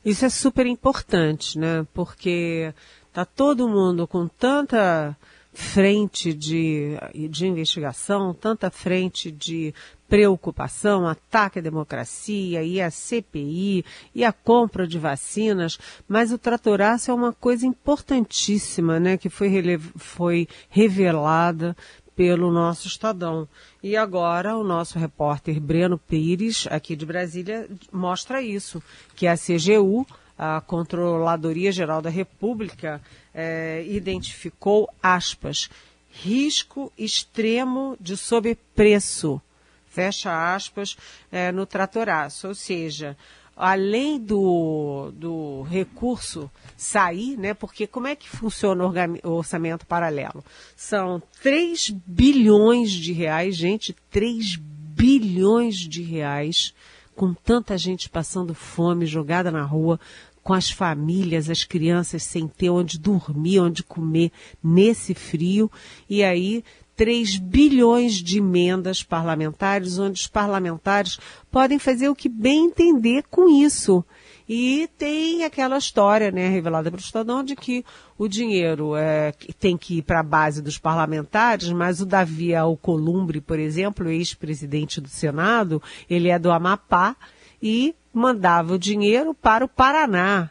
Isso 0.04 0.24
é 0.24 0.28
super 0.28 0.64
importante, 0.64 1.58
né? 1.58 1.84
Porque 1.92 2.72
tá 3.12 3.24
todo 3.24 3.68
mundo 3.68 4.06
com 4.06 4.28
tanta 4.28 5.16
frente 5.52 6.32
de, 6.32 6.96
de 7.28 7.46
investigação, 7.46 8.32
tanta 8.32 8.70
frente 8.70 9.30
de 9.30 9.74
preocupação, 10.08 11.06
ataque 11.06 11.60
à 11.60 11.62
democracia 11.62 12.62
e 12.64 12.80
a 12.80 12.90
CPI 12.90 13.84
e 14.12 14.24
a 14.24 14.32
compra 14.32 14.86
de 14.86 14.98
vacinas, 14.98 15.78
mas 16.08 16.32
o 16.32 16.38
tratoraço 16.38 17.10
é 17.10 17.14
uma 17.14 17.32
coisa 17.32 17.64
importantíssima, 17.64 18.98
né, 18.98 19.16
que 19.16 19.28
foi, 19.28 19.52
foi 19.96 20.48
revelada 20.68 21.76
pelo 22.16 22.50
nosso 22.52 22.86
Estadão. 22.86 23.48
E 23.82 23.96
agora 23.96 24.56
o 24.56 24.64
nosso 24.64 24.98
repórter 24.98 25.60
Breno 25.60 25.96
Pires, 25.96 26.66
aqui 26.70 26.94
de 26.94 27.06
Brasília, 27.06 27.68
mostra 27.92 28.42
isso, 28.42 28.82
que 29.14 29.26
a 29.26 29.36
CGU, 29.36 30.06
a 30.42 30.58
Controladoria 30.58 31.70
Geral 31.70 32.00
da 32.00 32.08
República, 32.08 32.98
é, 33.34 33.84
identificou, 33.86 34.88
aspas, 35.02 35.68
risco 36.10 36.90
extremo 36.96 37.94
de 38.00 38.16
sobrepreço, 38.16 39.38
fecha 39.86 40.54
aspas, 40.54 40.96
é, 41.30 41.52
no 41.52 41.66
tratoraço. 41.66 42.48
Ou 42.48 42.54
seja, 42.54 43.18
além 43.54 44.18
do, 44.18 45.12
do 45.14 45.60
recurso 45.64 46.50
sair, 46.74 47.36
né? 47.36 47.52
Porque 47.52 47.86
como 47.86 48.06
é 48.06 48.16
que 48.16 48.26
funciona 48.26 48.82
o 49.22 49.28
orçamento 49.28 49.84
paralelo? 49.84 50.42
São 50.74 51.22
3 51.42 51.90
bilhões 51.90 52.90
de 52.92 53.12
reais, 53.12 53.56
gente, 53.56 53.94
3 54.10 54.56
bilhões 54.56 55.76
de 55.76 56.00
reais, 56.00 56.74
com 57.14 57.34
tanta 57.34 57.76
gente 57.76 58.08
passando 58.08 58.54
fome, 58.54 59.04
jogada 59.04 59.50
na 59.50 59.62
rua, 59.62 60.00
com 60.42 60.52
as 60.52 60.70
famílias, 60.70 61.50
as 61.50 61.64
crianças 61.64 62.22
sem 62.22 62.48
ter 62.48 62.70
onde 62.70 62.98
dormir, 62.98 63.60
onde 63.60 63.82
comer 63.82 64.32
nesse 64.62 65.14
frio. 65.14 65.70
E 66.08 66.22
aí 66.22 66.64
3 67.00 67.38
bilhões 67.38 68.16
de 68.16 68.38
emendas 68.38 69.02
parlamentares, 69.02 69.98
onde 69.98 70.20
os 70.20 70.26
parlamentares 70.26 71.18
podem 71.50 71.78
fazer 71.78 72.10
o 72.10 72.14
que 72.14 72.28
bem 72.28 72.66
entender 72.66 73.24
com 73.30 73.48
isso. 73.48 74.04
E 74.46 74.86
tem 74.98 75.44
aquela 75.44 75.78
história, 75.78 76.30
né, 76.30 76.48
revelada 76.48 76.90
pelo 76.90 77.00
Estadão, 77.00 77.42
de 77.42 77.56
que 77.56 77.84
o 78.18 78.28
dinheiro 78.28 78.96
é, 78.96 79.32
tem 79.58 79.78
que 79.78 79.98
ir 79.98 80.02
para 80.02 80.20
a 80.20 80.24
base 80.24 80.60
dos 80.60 80.76
parlamentares, 80.76 81.70
mas 81.70 82.00
o 82.02 82.04
Davi 82.04 82.54
Alcolumbre, 82.54 83.40
por 83.40 83.58
exemplo, 83.58 84.10
ex-presidente 84.10 85.00
do 85.00 85.08
Senado, 85.08 85.80
ele 86.10 86.28
é 86.28 86.38
do 86.38 86.50
Amapá 86.50 87.16
e 87.62 87.94
mandava 88.12 88.74
o 88.74 88.78
dinheiro 88.78 89.34
para 89.34 89.64
o 89.64 89.68
Paraná. 89.68 90.50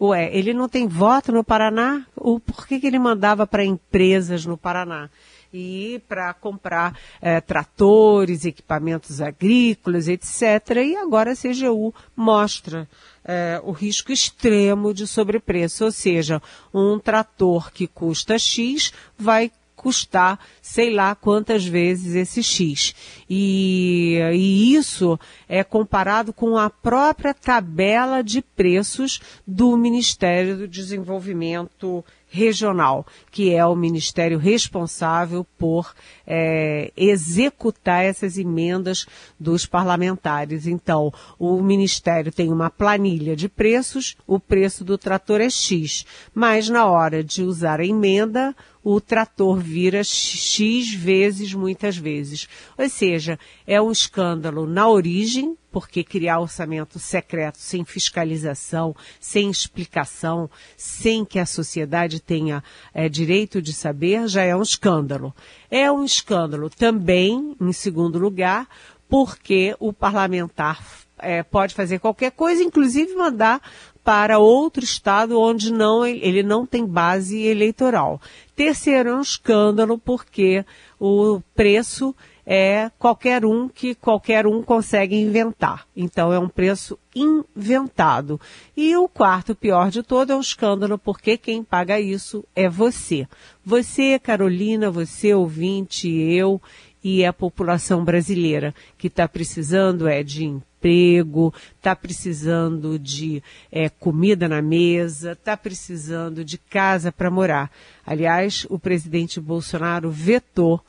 Ué, 0.00 0.34
ele 0.34 0.54
não 0.54 0.68
tem 0.68 0.88
voto 0.88 1.30
no 1.30 1.44
Paraná? 1.44 2.06
O, 2.16 2.40
por 2.40 2.66
que, 2.66 2.80
que 2.80 2.86
ele 2.86 2.98
mandava 2.98 3.46
para 3.46 3.64
empresas 3.64 4.46
no 4.46 4.56
Paraná? 4.56 5.10
E 5.52 6.00
para 6.08 6.32
comprar 6.32 6.98
é, 7.20 7.38
tratores, 7.40 8.46
equipamentos 8.46 9.20
agrícolas, 9.20 10.08
etc. 10.08 10.76
E 10.86 10.96
agora 10.96 11.32
a 11.32 11.36
CGU 11.36 11.92
mostra 12.16 12.88
é, 13.24 13.60
o 13.62 13.72
risco 13.72 14.10
extremo 14.10 14.94
de 14.94 15.06
sobrepreço, 15.06 15.84
ou 15.84 15.92
seja, 15.92 16.40
um 16.72 16.98
trator 16.98 17.70
que 17.70 17.86
custa 17.86 18.38
X 18.38 18.92
vai 19.18 19.52
custar 19.80 20.38
sei 20.70 20.90
lá 20.90 21.16
quantas 21.16 21.66
vezes 21.66 22.14
esse 22.14 22.44
X. 22.44 22.94
E, 23.28 24.20
e 24.32 24.74
isso 24.74 25.18
é 25.48 25.64
comparado 25.64 26.32
com 26.32 26.56
a 26.56 26.70
própria 26.70 27.34
tabela 27.34 28.22
de 28.22 28.40
preços 28.40 29.20
do 29.44 29.76
Ministério 29.76 30.56
do 30.56 30.68
Desenvolvimento 30.68 32.04
regional, 32.30 33.04
que 33.30 33.52
é 33.52 33.66
o 33.66 33.74
ministério 33.74 34.38
responsável 34.38 35.44
por 35.58 35.92
é, 36.24 36.92
executar 36.96 38.04
essas 38.04 38.38
emendas 38.38 39.04
dos 39.38 39.66
parlamentares. 39.66 40.68
Então, 40.68 41.12
o 41.38 41.60
ministério 41.60 42.30
tem 42.30 42.52
uma 42.52 42.70
planilha 42.70 43.34
de 43.34 43.48
preços, 43.48 44.16
o 44.26 44.38
preço 44.38 44.84
do 44.84 44.96
trator 44.96 45.40
é 45.40 45.50
X, 45.50 46.06
mas 46.32 46.68
na 46.68 46.86
hora 46.86 47.24
de 47.24 47.42
usar 47.42 47.80
a 47.80 47.84
emenda, 47.84 48.54
o 48.82 49.00
trator 49.00 49.58
vira 49.58 50.04
X 50.04 50.59
vezes, 50.92 51.54
muitas 51.54 51.96
vezes. 51.96 52.48
Ou 52.76 52.88
seja, 52.88 53.38
é 53.66 53.80
um 53.80 53.90
escândalo 53.90 54.66
na 54.66 54.88
origem, 54.88 55.56
porque 55.70 56.02
criar 56.02 56.40
orçamento 56.40 56.98
secreto 56.98 57.58
sem 57.58 57.84
fiscalização, 57.84 58.94
sem 59.18 59.50
explicação, 59.50 60.50
sem 60.76 61.24
que 61.24 61.38
a 61.38 61.46
sociedade 61.46 62.20
tenha 62.20 62.62
é, 62.92 63.08
direito 63.08 63.62
de 63.62 63.72
saber, 63.72 64.28
já 64.28 64.42
é 64.42 64.54
um 64.54 64.62
escândalo. 64.62 65.34
É 65.70 65.90
um 65.90 66.04
escândalo 66.04 66.68
também, 66.68 67.56
em 67.60 67.72
segundo 67.72 68.18
lugar, 68.18 68.68
porque 69.08 69.74
o 69.78 69.92
parlamentar 69.92 70.80
é, 71.18 71.42
pode 71.42 71.74
fazer 71.74 71.98
qualquer 71.98 72.32
coisa, 72.32 72.62
inclusive 72.62 73.14
mandar 73.14 73.60
para 74.04 74.38
outro 74.38 74.82
estado 74.82 75.40
onde 75.40 75.72
não, 75.72 76.04
ele 76.06 76.42
não 76.42 76.66
tem 76.66 76.86
base 76.86 77.42
eleitoral. 77.42 78.20
Terceiro, 78.56 79.10
é 79.10 79.16
um 79.16 79.20
escândalo 79.20 79.98
porque 79.98 80.64
o 80.98 81.40
preço 81.54 82.14
é 82.44 82.90
qualquer 82.98 83.44
um 83.44 83.68
que 83.68 83.94
qualquer 83.94 84.46
um 84.46 84.62
consegue 84.62 85.14
inventar. 85.14 85.86
Então 85.96 86.32
é 86.32 86.38
um 86.38 86.48
preço 86.48 86.98
inventado. 87.14 88.40
E 88.76 88.96
o 88.96 89.08
quarto 89.08 89.54
pior 89.54 89.90
de 89.90 90.02
todo 90.02 90.32
é 90.32 90.36
um 90.36 90.40
escândalo 90.40 90.98
porque 90.98 91.36
quem 91.36 91.62
paga 91.62 92.00
isso 92.00 92.44
é 92.56 92.68
você. 92.68 93.26
Você, 93.64 94.18
Carolina, 94.18 94.90
você 94.90 95.32
ouvinte, 95.32 96.08
eu 96.08 96.60
e 97.02 97.24
a 97.24 97.32
população 97.32 98.04
brasileira 98.04 98.74
que 98.98 99.06
está 99.06 99.28
precisando 99.28 100.08
é 100.08 100.22
de 100.22 100.60
emprego, 100.80 101.52
está 101.76 101.94
precisando 101.94 102.98
de 102.98 103.42
é, 103.70 103.88
comida 103.90 104.48
na 104.48 104.62
mesa, 104.62 105.32
está 105.32 105.56
precisando 105.56 106.42
de 106.42 106.56
casa 106.56 107.12
para 107.12 107.30
morar. 107.30 107.70
Aliás, 108.04 108.66
o 108.70 108.78
presidente 108.78 109.38
Bolsonaro 109.38 110.10
vetou 110.10 110.80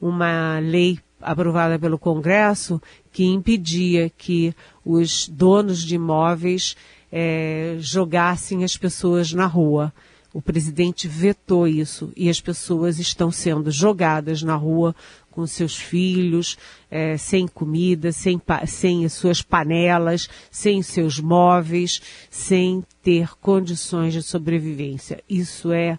uma 0.00 0.58
lei 0.60 0.98
aprovada 1.20 1.78
pelo 1.78 1.98
Congresso 1.98 2.80
que 3.12 3.24
impedia 3.24 4.08
que 4.08 4.54
os 4.84 5.28
donos 5.28 5.82
de 5.82 5.96
imóveis 5.96 6.76
é, 7.12 7.76
jogassem 7.80 8.64
as 8.64 8.76
pessoas 8.76 9.32
na 9.32 9.46
rua. 9.46 9.92
O 10.32 10.40
presidente 10.40 11.08
vetou 11.08 11.66
isso 11.66 12.12
e 12.16 12.30
as 12.30 12.40
pessoas 12.40 13.00
estão 13.00 13.32
sendo 13.32 13.68
jogadas 13.70 14.42
na 14.42 14.54
rua 14.54 14.94
com 15.40 15.46
seus 15.46 15.74
filhos, 15.74 16.58
é, 16.90 17.16
sem 17.16 17.48
comida, 17.48 18.12
sem, 18.12 18.38
sem 18.66 19.06
as 19.06 19.14
suas 19.14 19.40
panelas, 19.40 20.28
sem 20.50 20.82
seus 20.82 21.18
móveis, 21.18 22.02
sem 22.28 22.84
ter 23.02 23.30
condições 23.40 24.12
de 24.12 24.22
sobrevivência. 24.22 25.24
Isso 25.26 25.72
é, 25.72 25.98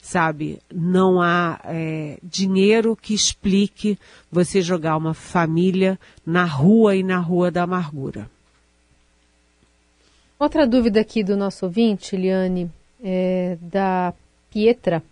sabe, 0.00 0.58
não 0.72 1.20
há 1.20 1.60
é, 1.64 2.18
dinheiro 2.22 2.96
que 2.96 3.12
explique 3.12 3.98
você 4.32 4.62
jogar 4.62 4.96
uma 4.96 5.12
família 5.12 6.00
na 6.24 6.46
rua 6.46 6.96
e 6.96 7.02
na 7.02 7.18
rua 7.18 7.50
da 7.50 7.64
amargura. 7.64 8.30
Outra 10.38 10.66
dúvida 10.66 10.98
aqui 10.98 11.22
do 11.22 11.36
nosso 11.36 11.66
ouvinte, 11.66 12.16
Liane, 12.16 12.70
é 13.04 13.58
da 13.60 14.14
Pietra. 14.50 15.02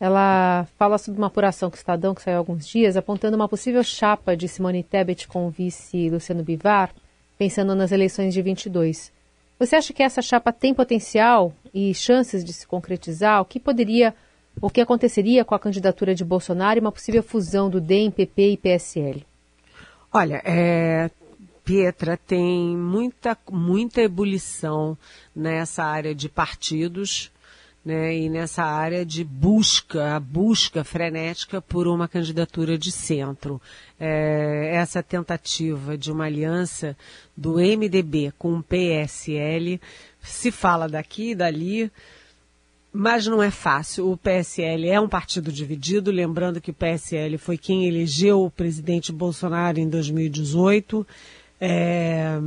Ela 0.00 0.66
fala 0.78 0.96
sobre 0.96 1.18
uma 1.18 1.26
apuração 1.26 1.70
que 1.70 1.76
o 1.76 1.78
Estadão, 1.78 2.14
que 2.14 2.22
saiu 2.22 2.36
há 2.36 2.38
alguns 2.38 2.66
dias, 2.66 2.96
apontando 2.96 3.36
uma 3.36 3.48
possível 3.48 3.82
chapa 3.82 4.36
de 4.36 4.46
Simone 4.46 4.82
Tebet 4.82 5.26
com 5.26 5.46
o 5.46 5.50
vice 5.50 6.08
Luciano 6.08 6.44
Bivar, 6.44 6.94
pensando 7.36 7.74
nas 7.74 7.90
eleições 7.90 8.32
de 8.32 8.40
22. 8.40 9.12
Você 9.58 9.74
acha 9.74 9.92
que 9.92 10.02
essa 10.02 10.22
chapa 10.22 10.52
tem 10.52 10.72
potencial 10.72 11.52
e 11.74 11.92
chances 11.92 12.44
de 12.44 12.52
se 12.52 12.66
concretizar? 12.66 13.40
O 13.40 13.44
que 13.44 13.58
poderia, 13.58 14.14
o 14.62 14.70
que 14.70 14.80
aconteceria 14.80 15.44
com 15.44 15.54
a 15.54 15.58
candidatura 15.58 16.14
de 16.14 16.24
Bolsonaro 16.24 16.78
e 16.78 16.80
uma 16.80 16.92
possível 16.92 17.22
fusão 17.22 17.68
do 17.68 17.80
DEM, 17.80 18.12
PP 18.12 18.52
e 18.52 18.56
PSL? 18.56 19.26
Olha, 20.12 20.40
é, 20.44 21.10
Pietra 21.64 22.16
tem 22.16 22.76
muita, 22.76 23.36
muita 23.50 24.00
ebulição 24.00 24.96
nessa 25.34 25.82
área 25.82 26.14
de 26.14 26.28
partidos 26.28 27.32
né, 27.88 28.14
e 28.14 28.28
nessa 28.28 28.62
área 28.64 29.02
de 29.02 29.24
busca, 29.24 30.14
a 30.14 30.20
busca 30.20 30.84
frenética 30.84 31.62
por 31.62 31.88
uma 31.88 32.06
candidatura 32.06 32.76
de 32.76 32.92
centro. 32.92 33.58
É, 33.98 34.72
essa 34.74 35.02
tentativa 35.02 35.96
de 35.96 36.12
uma 36.12 36.26
aliança 36.26 36.94
do 37.34 37.54
MDB 37.54 38.34
com 38.38 38.58
o 38.58 38.62
PSL 38.62 39.80
se 40.20 40.50
fala 40.50 40.86
daqui 40.86 41.30
e 41.30 41.34
dali, 41.34 41.90
mas 42.92 43.26
não 43.26 43.42
é 43.42 43.50
fácil. 43.50 44.12
O 44.12 44.18
PSL 44.18 44.86
é 44.86 45.00
um 45.00 45.08
partido 45.08 45.50
dividido, 45.50 46.10
lembrando 46.10 46.60
que 46.60 46.70
o 46.70 46.74
PSL 46.74 47.38
foi 47.38 47.56
quem 47.56 47.88
elegeu 47.88 48.44
o 48.44 48.50
presidente 48.50 49.10
Bolsonaro 49.10 49.80
em 49.80 49.88
2018 49.88 51.06
É, 51.60 52.38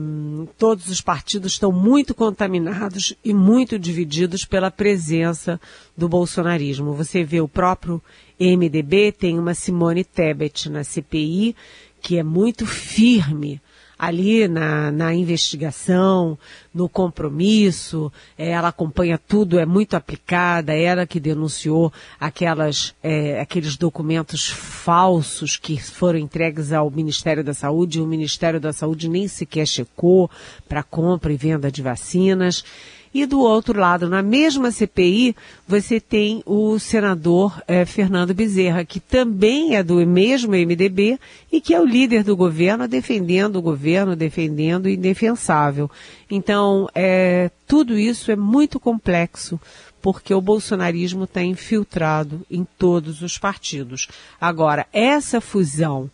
todos 0.58 0.88
os 0.88 1.02
partidos 1.02 1.54
estão 1.54 1.72
muito 1.72 2.16
contaminados 2.16 3.14
e 3.24 3.34
muito 3.34 3.78
divididos 3.78 4.46
pela 4.46 4.72
presença 4.72 5.60
do 5.98 6.08
bolsonarismo. 6.08 6.94
Você 6.94 7.24
vê 7.24 7.42
o 7.42 7.48
próprio 7.48 8.02
MDB, 8.40 9.12
tem 9.12 9.38
uma 9.38 9.54
Simone 9.54 10.06
Tebet 10.06 10.70
na 10.70 10.84
CPI, 10.84 11.56
que 12.02 12.18
é 12.18 12.24
muito 12.24 12.66
firme 12.66 13.62
ali 14.02 14.48
na, 14.48 14.92
na 14.92 15.14
investigação, 15.14 16.36
no 16.74 16.90
compromisso, 16.90 18.12
é, 18.36 18.50
ela 18.50 18.70
acompanha 18.70 19.16
tudo, 19.16 19.60
é 19.60 19.66
muito 19.66 19.96
aplicada, 19.96 20.74
ela 20.74 21.06
que 21.06 21.20
denunciou 21.20 21.94
aquelas, 22.20 22.96
é, 23.04 23.40
aqueles 23.40 23.78
documentos 23.78 24.50
falsos 24.50 25.56
que 25.56 25.80
foram 25.80 26.18
entregues 26.18 26.74
ao 26.74 26.90
Ministério 26.90 27.44
da 27.44 27.54
Saúde, 27.54 28.00
e 28.00 28.02
o 28.02 28.08
Ministério 28.08 28.60
da 28.60 28.74
Saúde 28.74 29.08
nem 29.08 29.28
sequer 29.28 29.68
checou 29.68 30.32
para 30.68 30.82
compra 30.82 31.32
e 31.32 31.38
venda 31.38 31.72
de 31.72 31.84
vacinas. 31.84 32.66
E 33.14 33.26
do 33.26 33.40
outro 33.40 33.78
lado, 33.78 34.08
na 34.08 34.22
mesma 34.22 34.72
CPI, 34.72 35.36
você 35.68 36.00
tem 36.00 36.42
o 36.46 36.80
senador 36.80 37.62
eh, 37.68 37.84
Fernando 37.84 38.34
Bezerra, 38.34 38.86
que 38.86 39.02
também 39.02 39.76
é 39.76 39.84
do 39.84 39.96
mesmo 40.08 40.54
MDB 40.54 41.20
e 41.52 41.60
que 41.60 41.74
é 41.74 41.82
o 41.82 41.86
líder 41.86 42.24
do 42.24 42.38
governo, 42.38 42.88
defendendo 42.88 43.58
o 43.58 43.62
governo, 43.62 44.16
defendendo 44.16 44.86
o 44.86 44.90
indefensável. 44.90 45.92
Então, 46.30 46.88
é, 46.96 47.52
tudo 47.68 48.00
isso 48.00 48.32
é 48.32 48.36
muito 48.38 48.80
complexo 48.80 49.60
porque 50.02 50.34
o 50.34 50.42
bolsonarismo 50.42 51.26
está 51.26 51.44
infiltrado 51.44 52.46
em 52.50 52.66
todos 52.78 53.22
os 53.22 53.38
partidos. 53.38 54.08
Agora, 54.40 54.88
essa 54.92 55.40
fusão 55.40 56.10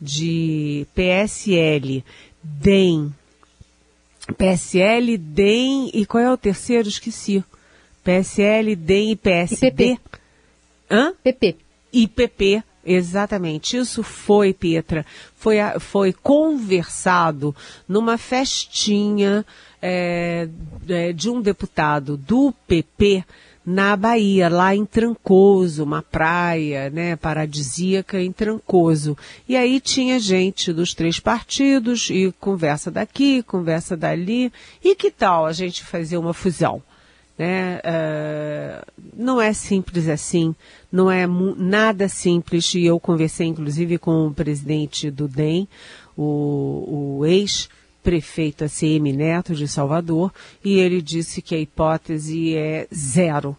de 0.00 0.86
PSL, 0.94 2.04
DEM, 2.42 3.12
PSL, 4.36 5.16
DEM 5.16 5.90
e 5.92 6.06
qual 6.06 6.22
é 6.22 6.32
o 6.32 6.36
terceiro? 6.36 6.88
Esqueci. 6.88 7.44
PSL, 8.02 8.74
DEM 8.76 9.12
e 9.12 9.16
PSD. 9.16 9.70
PP. 9.70 9.98
Hã? 10.90 11.12
PP. 11.22 11.56
E 11.92 12.06
PP, 12.08 12.62
exatamente. 12.84 13.76
Isso 13.76 14.02
foi, 14.02 14.52
Petra, 14.52 15.04
foi, 15.36 15.56
foi 15.78 16.12
conversado 16.12 17.54
numa 17.88 18.16
festinha 18.16 19.44
é, 19.82 20.48
de 21.14 21.30
um 21.30 21.40
deputado 21.40 22.16
do 22.16 22.52
PP 22.66 23.24
na 23.70 23.94
Bahia, 23.96 24.48
lá 24.48 24.74
em 24.74 24.84
Trancoso, 24.84 25.84
uma 25.84 26.02
praia, 26.02 26.90
né, 26.90 27.14
paradisíaca 27.14 28.20
em 28.20 28.32
Trancoso. 28.32 29.16
E 29.48 29.56
aí 29.56 29.80
tinha 29.80 30.18
gente 30.18 30.72
dos 30.72 30.92
três 30.92 31.20
partidos 31.20 32.10
e 32.10 32.34
conversa 32.40 32.90
daqui, 32.90 33.44
conversa 33.44 33.96
dali. 33.96 34.52
E 34.82 34.96
que 34.96 35.08
tal 35.08 35.46
a 35.46 35.52
gente 35.52 35.84
fazer 35.84 36.16
uma 36.16 36.34
fusão? 36.34 36.82
Né? 37.38 37.76
Uh, 37.78 38.86
não 39.16 39.40
é 39.40 39.52
simples 39.52 40.08
assim, 40.08 40.54
não 40.90 41.08
é 41.08 41.24
nada 41.56 42.08
simples. 42.08 42.74
E 42.74 42.84
eu 42.84 42.98
conversei 42.98 43.46
inclusive 43.46 43.98
com 43.98 44.26
o 44.26 44.34
presidente 44.34 45.12
do 45.12 45.28
DEM, 45.28 45.68
o, 46.16 47.18
o 47.20 47.26
ex 47.26 47.68
prefeito 48.02 48.64
ACM 48.64 49.12
Neto 49.12 49.54
de 49.54 49.68
Salvador, 49.68 50.32
e 50.64 50.78
ele 50.78 51.02
disse 51.02 51.42
que 51.42 51.54
a 51.54 51.58
hipótese 51.58 52.56
é 52.56 52.86
zero. 52.94 53.56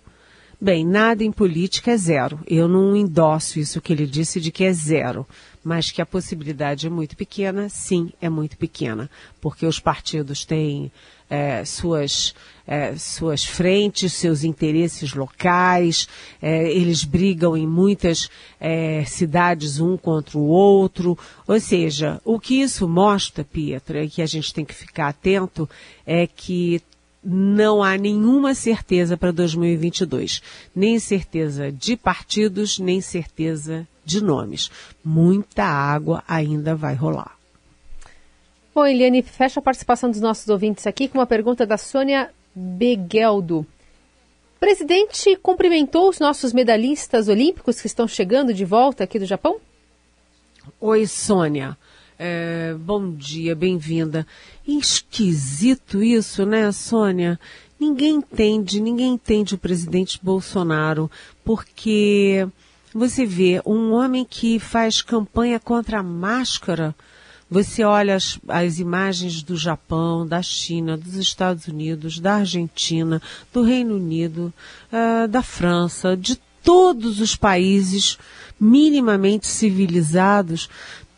Bem, 0.64 0.86
nada 0.86 1.24
em 1.24 1.32
política 1.32 1.90
é 1.90 1.98
zero. 1.98 2.40
Eu 2.46 2.68
não 2.68 2.96
endosso 2.96 3.60
isso 3.60 3.82
que 3.82 3.92
ele 3.92 4.06
disse 4.06 4.40
de 4.40 4.52
que 4.52 4.64
é 4.64 4.72
zero. 4.72 5.26
Mas 5.64 5.92
que 5.92 6.02
a 6.02 6.06
possibilidade 6.06 6.86
é 6.86 6.90
muito 6.90 7.18
pequena, 7.18 7.68
sim, 7.68 8.12
é 8.22 8.30
muito 8.30 8.58
pequena. 8.58 9.10
Porque 9.40 9.66
os 9.66 9.80
partidos 9.80 10.46
têm 10.46 10.92
é, 11.28 11.66
suas, 11.66 12.36
é, 12.68 12.96
suas 12.96 13.44
frentes, 13.44 14.14
seus 14.14 14.44
interesses 14.44 15.14
locais, 15.14 16.08
é, 16.42 16.72
eles 16.72 17.04
brigam 17.04 17.56
em 17.58 17.68
muitas 17.68 18.30
é, 18.60 19.04
cidades 19.06 19.80
um 19.80 19.98
contra 19.98 20.38
o 20.38 20.48
outro. 20.48 21.18
Ou 21.48 21.60
seja, 21.60 22.22
o 22.24 22.40
que 22.40 22.62
isso 22.62 22.88
mostra, 22.88 23.44
Pietra, 23.44 24.04
e 24.04 24.10
que 24.10 24.22
a 24.22 24.26
gente 24.26 24.54
tem 24.54 24.66
que 24.66 24.74
ficar 24.74 25.10
atento, 25.10 25.70
é 26.06 26.28
que 26.28 26.82
não 27.24 27.84
há 27.84 27.98
nenhuma 27.98 28.56
certeza 28.56 29.16
para 29.16 29.32
2022. 29.32 30.42
Nem 30.76 31.00
certeza 31.00 31.72
de 31.72 31.96
partidos, 31.96 32.80
nem 32.80 33.00
certeza 33.00 33.88
de 34.04 34.24
nomes. 34.24 34.72
Muita 35.04 35.64
água 35.64 36.24
ainda 36.28 36.76
vai 36.76 36.96
rolar. 36.96 37.38
Bom, 38.74 38.86
Eliane, 38.86 39.22
fecha 39.22 39.60
a 39.60 39.64
participação 39.64 40.10
dos 40.10 40.22
nossos 40.22 40.48
ouvintes 40.48 40.88
aqui 40.88 41.08
com 41.08 41.18
uma 41.18 41.28
pergunta 41.28 41.66
da 41.66 41.78
Sônia 41.78 42.32
Begueldo. 42.56 43.66
Presidente 44.60 45.36
cumprimentou 45.38 46.10
os 46.10 46.20
nossos 46.20 46.54
medalhistas 46.54 47.28
olímpicos 47.28 47.82
que 47.82 47.88
estão 47.88 48.08
chegando 48.08 48.54
de 48.54 48.64
volta 48.64 49.04
aqui 49.04 49.18
do 49.18 49.26
Japão? 49.26 49.58
Oi, 50.80 51.08
Sônia. 51.08 51.78
É, 52.20 52.76
bom 52.80 53.12
dia, 53.12 53.56
bem-vinda. 53.56 54.28
Esquisito 54.68 56.04
isso, 56.04 56.46
né, 56.46 56.72
Sônia? 56.72 57.40
Ninguém 57.80 58.18
entende, 58.18 58.80
ninguém 58.80 59.14
entende 59.14 59.56
o 59.56 59.58
presidente 59.58 60.20
Bolsonaro, 60.22 61.10
porque 61.44 62.48
você 62.94 63.26
vê 63.26 63.60
um 63.66 63.94
homem 63.94 64.24
que 64.24 64.60
faz 64.60 65.02
campanha 65.02 65.60
contra 65.60 66.00
a 66.00 66.04
máscara 66.04 66.94
você 67.52 67.84
olha 67.84 68.16
as, 68.16 68.40
as 68.48 68.80
imagens 68.80 69.44
do 69.44 69.58
Japão, 69.58 70.26
da 70.26 70.42
China, 70.42 70.96
dos 70.96 71.16
Estados 71.16 71.68
Unidos, 71.68 72.18
da 72.18 72.36
Argentina, 72.36 73.22
do 73.52 73.62
Reino 73.62 73.98
Unido, 73.98 74.54
uh, 74.88 75.28
da 75.28 75.44
França, 75.44 76.16
de 76.16 76.40
todos 76.64 77.20
os 77.20 77.36
países 77.36 78.18
minimamente 78.58 79.48
civilizados, 79.48 80.70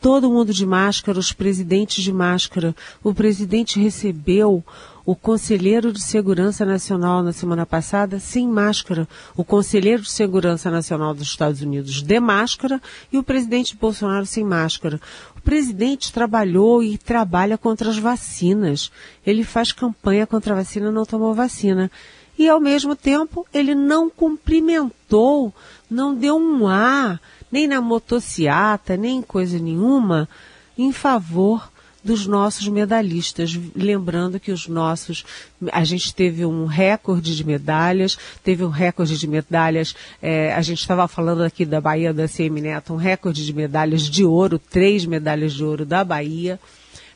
todo 0.01 0.29
mundo 0.29 0.51
de 0.51 0.65
máscara, 0.65 1.19
os 1.19 1.31
presidentes 1.31 2.03
de 2.03 2.11
máscara. 2.11 2.75
O 3.03 3.13
presidente 3.13 3.79
recebeu 3.79 4.63
o 5.05 5.15
conselheiro 5.15 5.91
de 5.91 6.01
segurança 6.01 6.65
nacional 6.65 7.21
na 7.21 7.33
semana 7.33 7.65
passada 7.65 8.19
sem 8.19 8.47
máscara, 8.47 9.07
o 9.35 9.43
conselheiro 9.43 10.01
de 10.01 10.11
segurança 10.11 10.71
nacional 10.71 11.13
dos 11.13 11.27
Estados 11.27 11.61
Unidos 11.61 12.01
de 12.01 12.19
máscara 12.19 12.81
e 13.11 13.17
o 13.17 13.23
presidente 13.23 13.75
Bolsonaro 13.75 14.25
sem 14.25 14.43
máscara. 14.45 14.99
O 15.35 15.41
presidente 15.41 16.13
trabalhou 16.13 16.81
e 16.81 16.97
trabalha 16.97 17.57
contra 17.57 17.89
as 17.89 17.97
vacinas. 17.97 18.91
Ele 19.25 19.43
faz 19.43 19.73
campanha 19.73 20.25
contra 20.25 20.53
a 20.53 20.57
vacina, 20.57 20.89
não 20.89 21.05
tomou 21.05 21.33
vacina. 21.33 21.91
E 22.39 22.47
ao 22.47 22.61
mesmo 22.61 22.95
tempo 22.95 23.45
ele 23.53 23.75
não 23.75 24.09
cumprimentou, 24.09 25.53
não 25.89 26.15
deu 26.15 26.37
um 26.37 26.67
A, 26.67 27.19
nem 27.51 27.67
na 27.67 27.81
motociata, 27.81 28.95
nem 28.95 29.21
coisa 29.21 29.59
nenhuma, 29.59 30.29
em 30.77 30.91
favor 30.93 31.72
dos 32.03 32.27
nossos 32.27 32.67
medalhistas. 32.67 33.57
Lembrando 33.75 34.39
que 34.39 34.51
os 34.51 34.67
nossos, 34.67 35.23
a 35.71 35.83
gente 35.83 36.13
teve 36.13 36.45
um 36.45 36.65
recorde 36.65 37.35
de 37.35 37.43
medalhas, 37.43 38.17
teve 38.43 38.63
um 38.63 38.69
recorde 38.69 39.17
de 39.17 39.27
medalhas, 39.27 39.95
é, 40.21 40.53
a 40.53 40.61
gente 40.61 40.79
estava 40.79 41.07
falando 41.07 41.43
aqui 41.43 41.65
da 41.65 41.79
Bahia 41.79 42.13
da 42.13 42.27
CM 42.27 42.59
Neto, 42.61 42.93
um 42.93 42.97
recorde 42.97 43.45
de 43.45 43.53
medalhas 43.53 44.01
de 44.01 44.25
ouro, 44.25 44.59
três 44.59 45.05
medalhas 45.05 45.53
de 45.53 45.63
ouro 45.63 45.85
da 45.85 46.03
Bahia. 46.03 46.59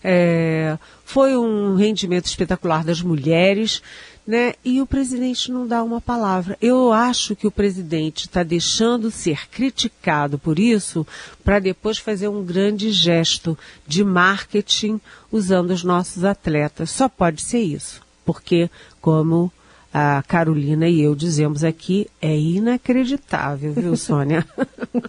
É, 0.04 0.78
foi 1.04 1.36
um 1.36 1.76
rendimento 1.76 2.26
espetacular 2.28 2.84
das 2.84 3.02
mulheres 3.02 3.82
né? 4.28 4.54
E 4.64 4.82
o 4.82 4.86
presidente 4.86 5.50
não 5.50 5.66
dá 5.66 5.82
uma 5.82 6.02
palavra. 6.02 6.58
Eu 6.62 6.92
acho 6.92 7.34
que 7.34 7.48
o 7.48 7.52
presidente 7.52 8.26
está 8.26 8.44
deixando 8.44 9.10
ser 9.10 9.48
criticado 9.50 10.38
por 10.38 10.60
isso 10.60 11.08
para 11.44 11.60
depois 11.60 11.98
fazer 11.98 12.28
um 12.28 12.44
grande 12.44 12.92
gesto 12.92 13.58
de 13.88 14.04
marketing 14.04 15.00
usando 15.32 15.72
os 15.72 15.84
nossos 15.84 16.26
atletas. 16.26 16.92
Só 16.92 17.08
pode 17.08 17.42
ser 17.42 17.62
isso, 17.62 18.02
porque 18.26 18.70
como 19.00 19.50
a 19.94 20.22
Carolina 20.28 20.90
e 20.90 21.02
eu 21.02 21.16
dizemos 21.16 21.64
aqui, 21.64 22.08
é 22.22 22.38
inacreditável, 22.38 23.74
viu, 23.74 23.96
Sônia? 23.96 24.46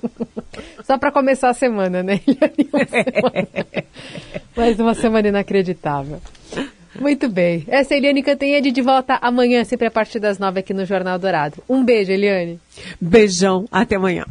Só 0.86 0.96
para 0.96 1.10
começar 1.10 1.50
a 1.50 1.54
semana, 1.54 2.02
né? 2.02 2.20
Mais 4.56 4.78
uma 4.78 4.94
semana 4.94 5.28
inacreditável. 5.28 6.20
Muito 7.00 7.28
bem. 7.28 7.64
Essa 7.68 7.94
é 7.94 7.98
Eliane 7.98 8.22
Cantanhede 8.22 8.70
de 8.70 8.82
volta 8.82 9.18
amanhã, 9.20 9.64
sempre 9.64 9.86
a 9.86 9.90
partir 9.90 10.18
das 10.18 10.38
nove 10.38 10.60
aqui 10.60 10.74
no 10.74 10.84
Jornal 10.84 11.18
Dourado. 11.18 11.62
Um 11.68 11.84
beijo, 11.84 12.12
Eliane. 12.12 12.60
Beijão, 13.00 13.66
até 13.70 13.96
amanhã. 13.96 14.24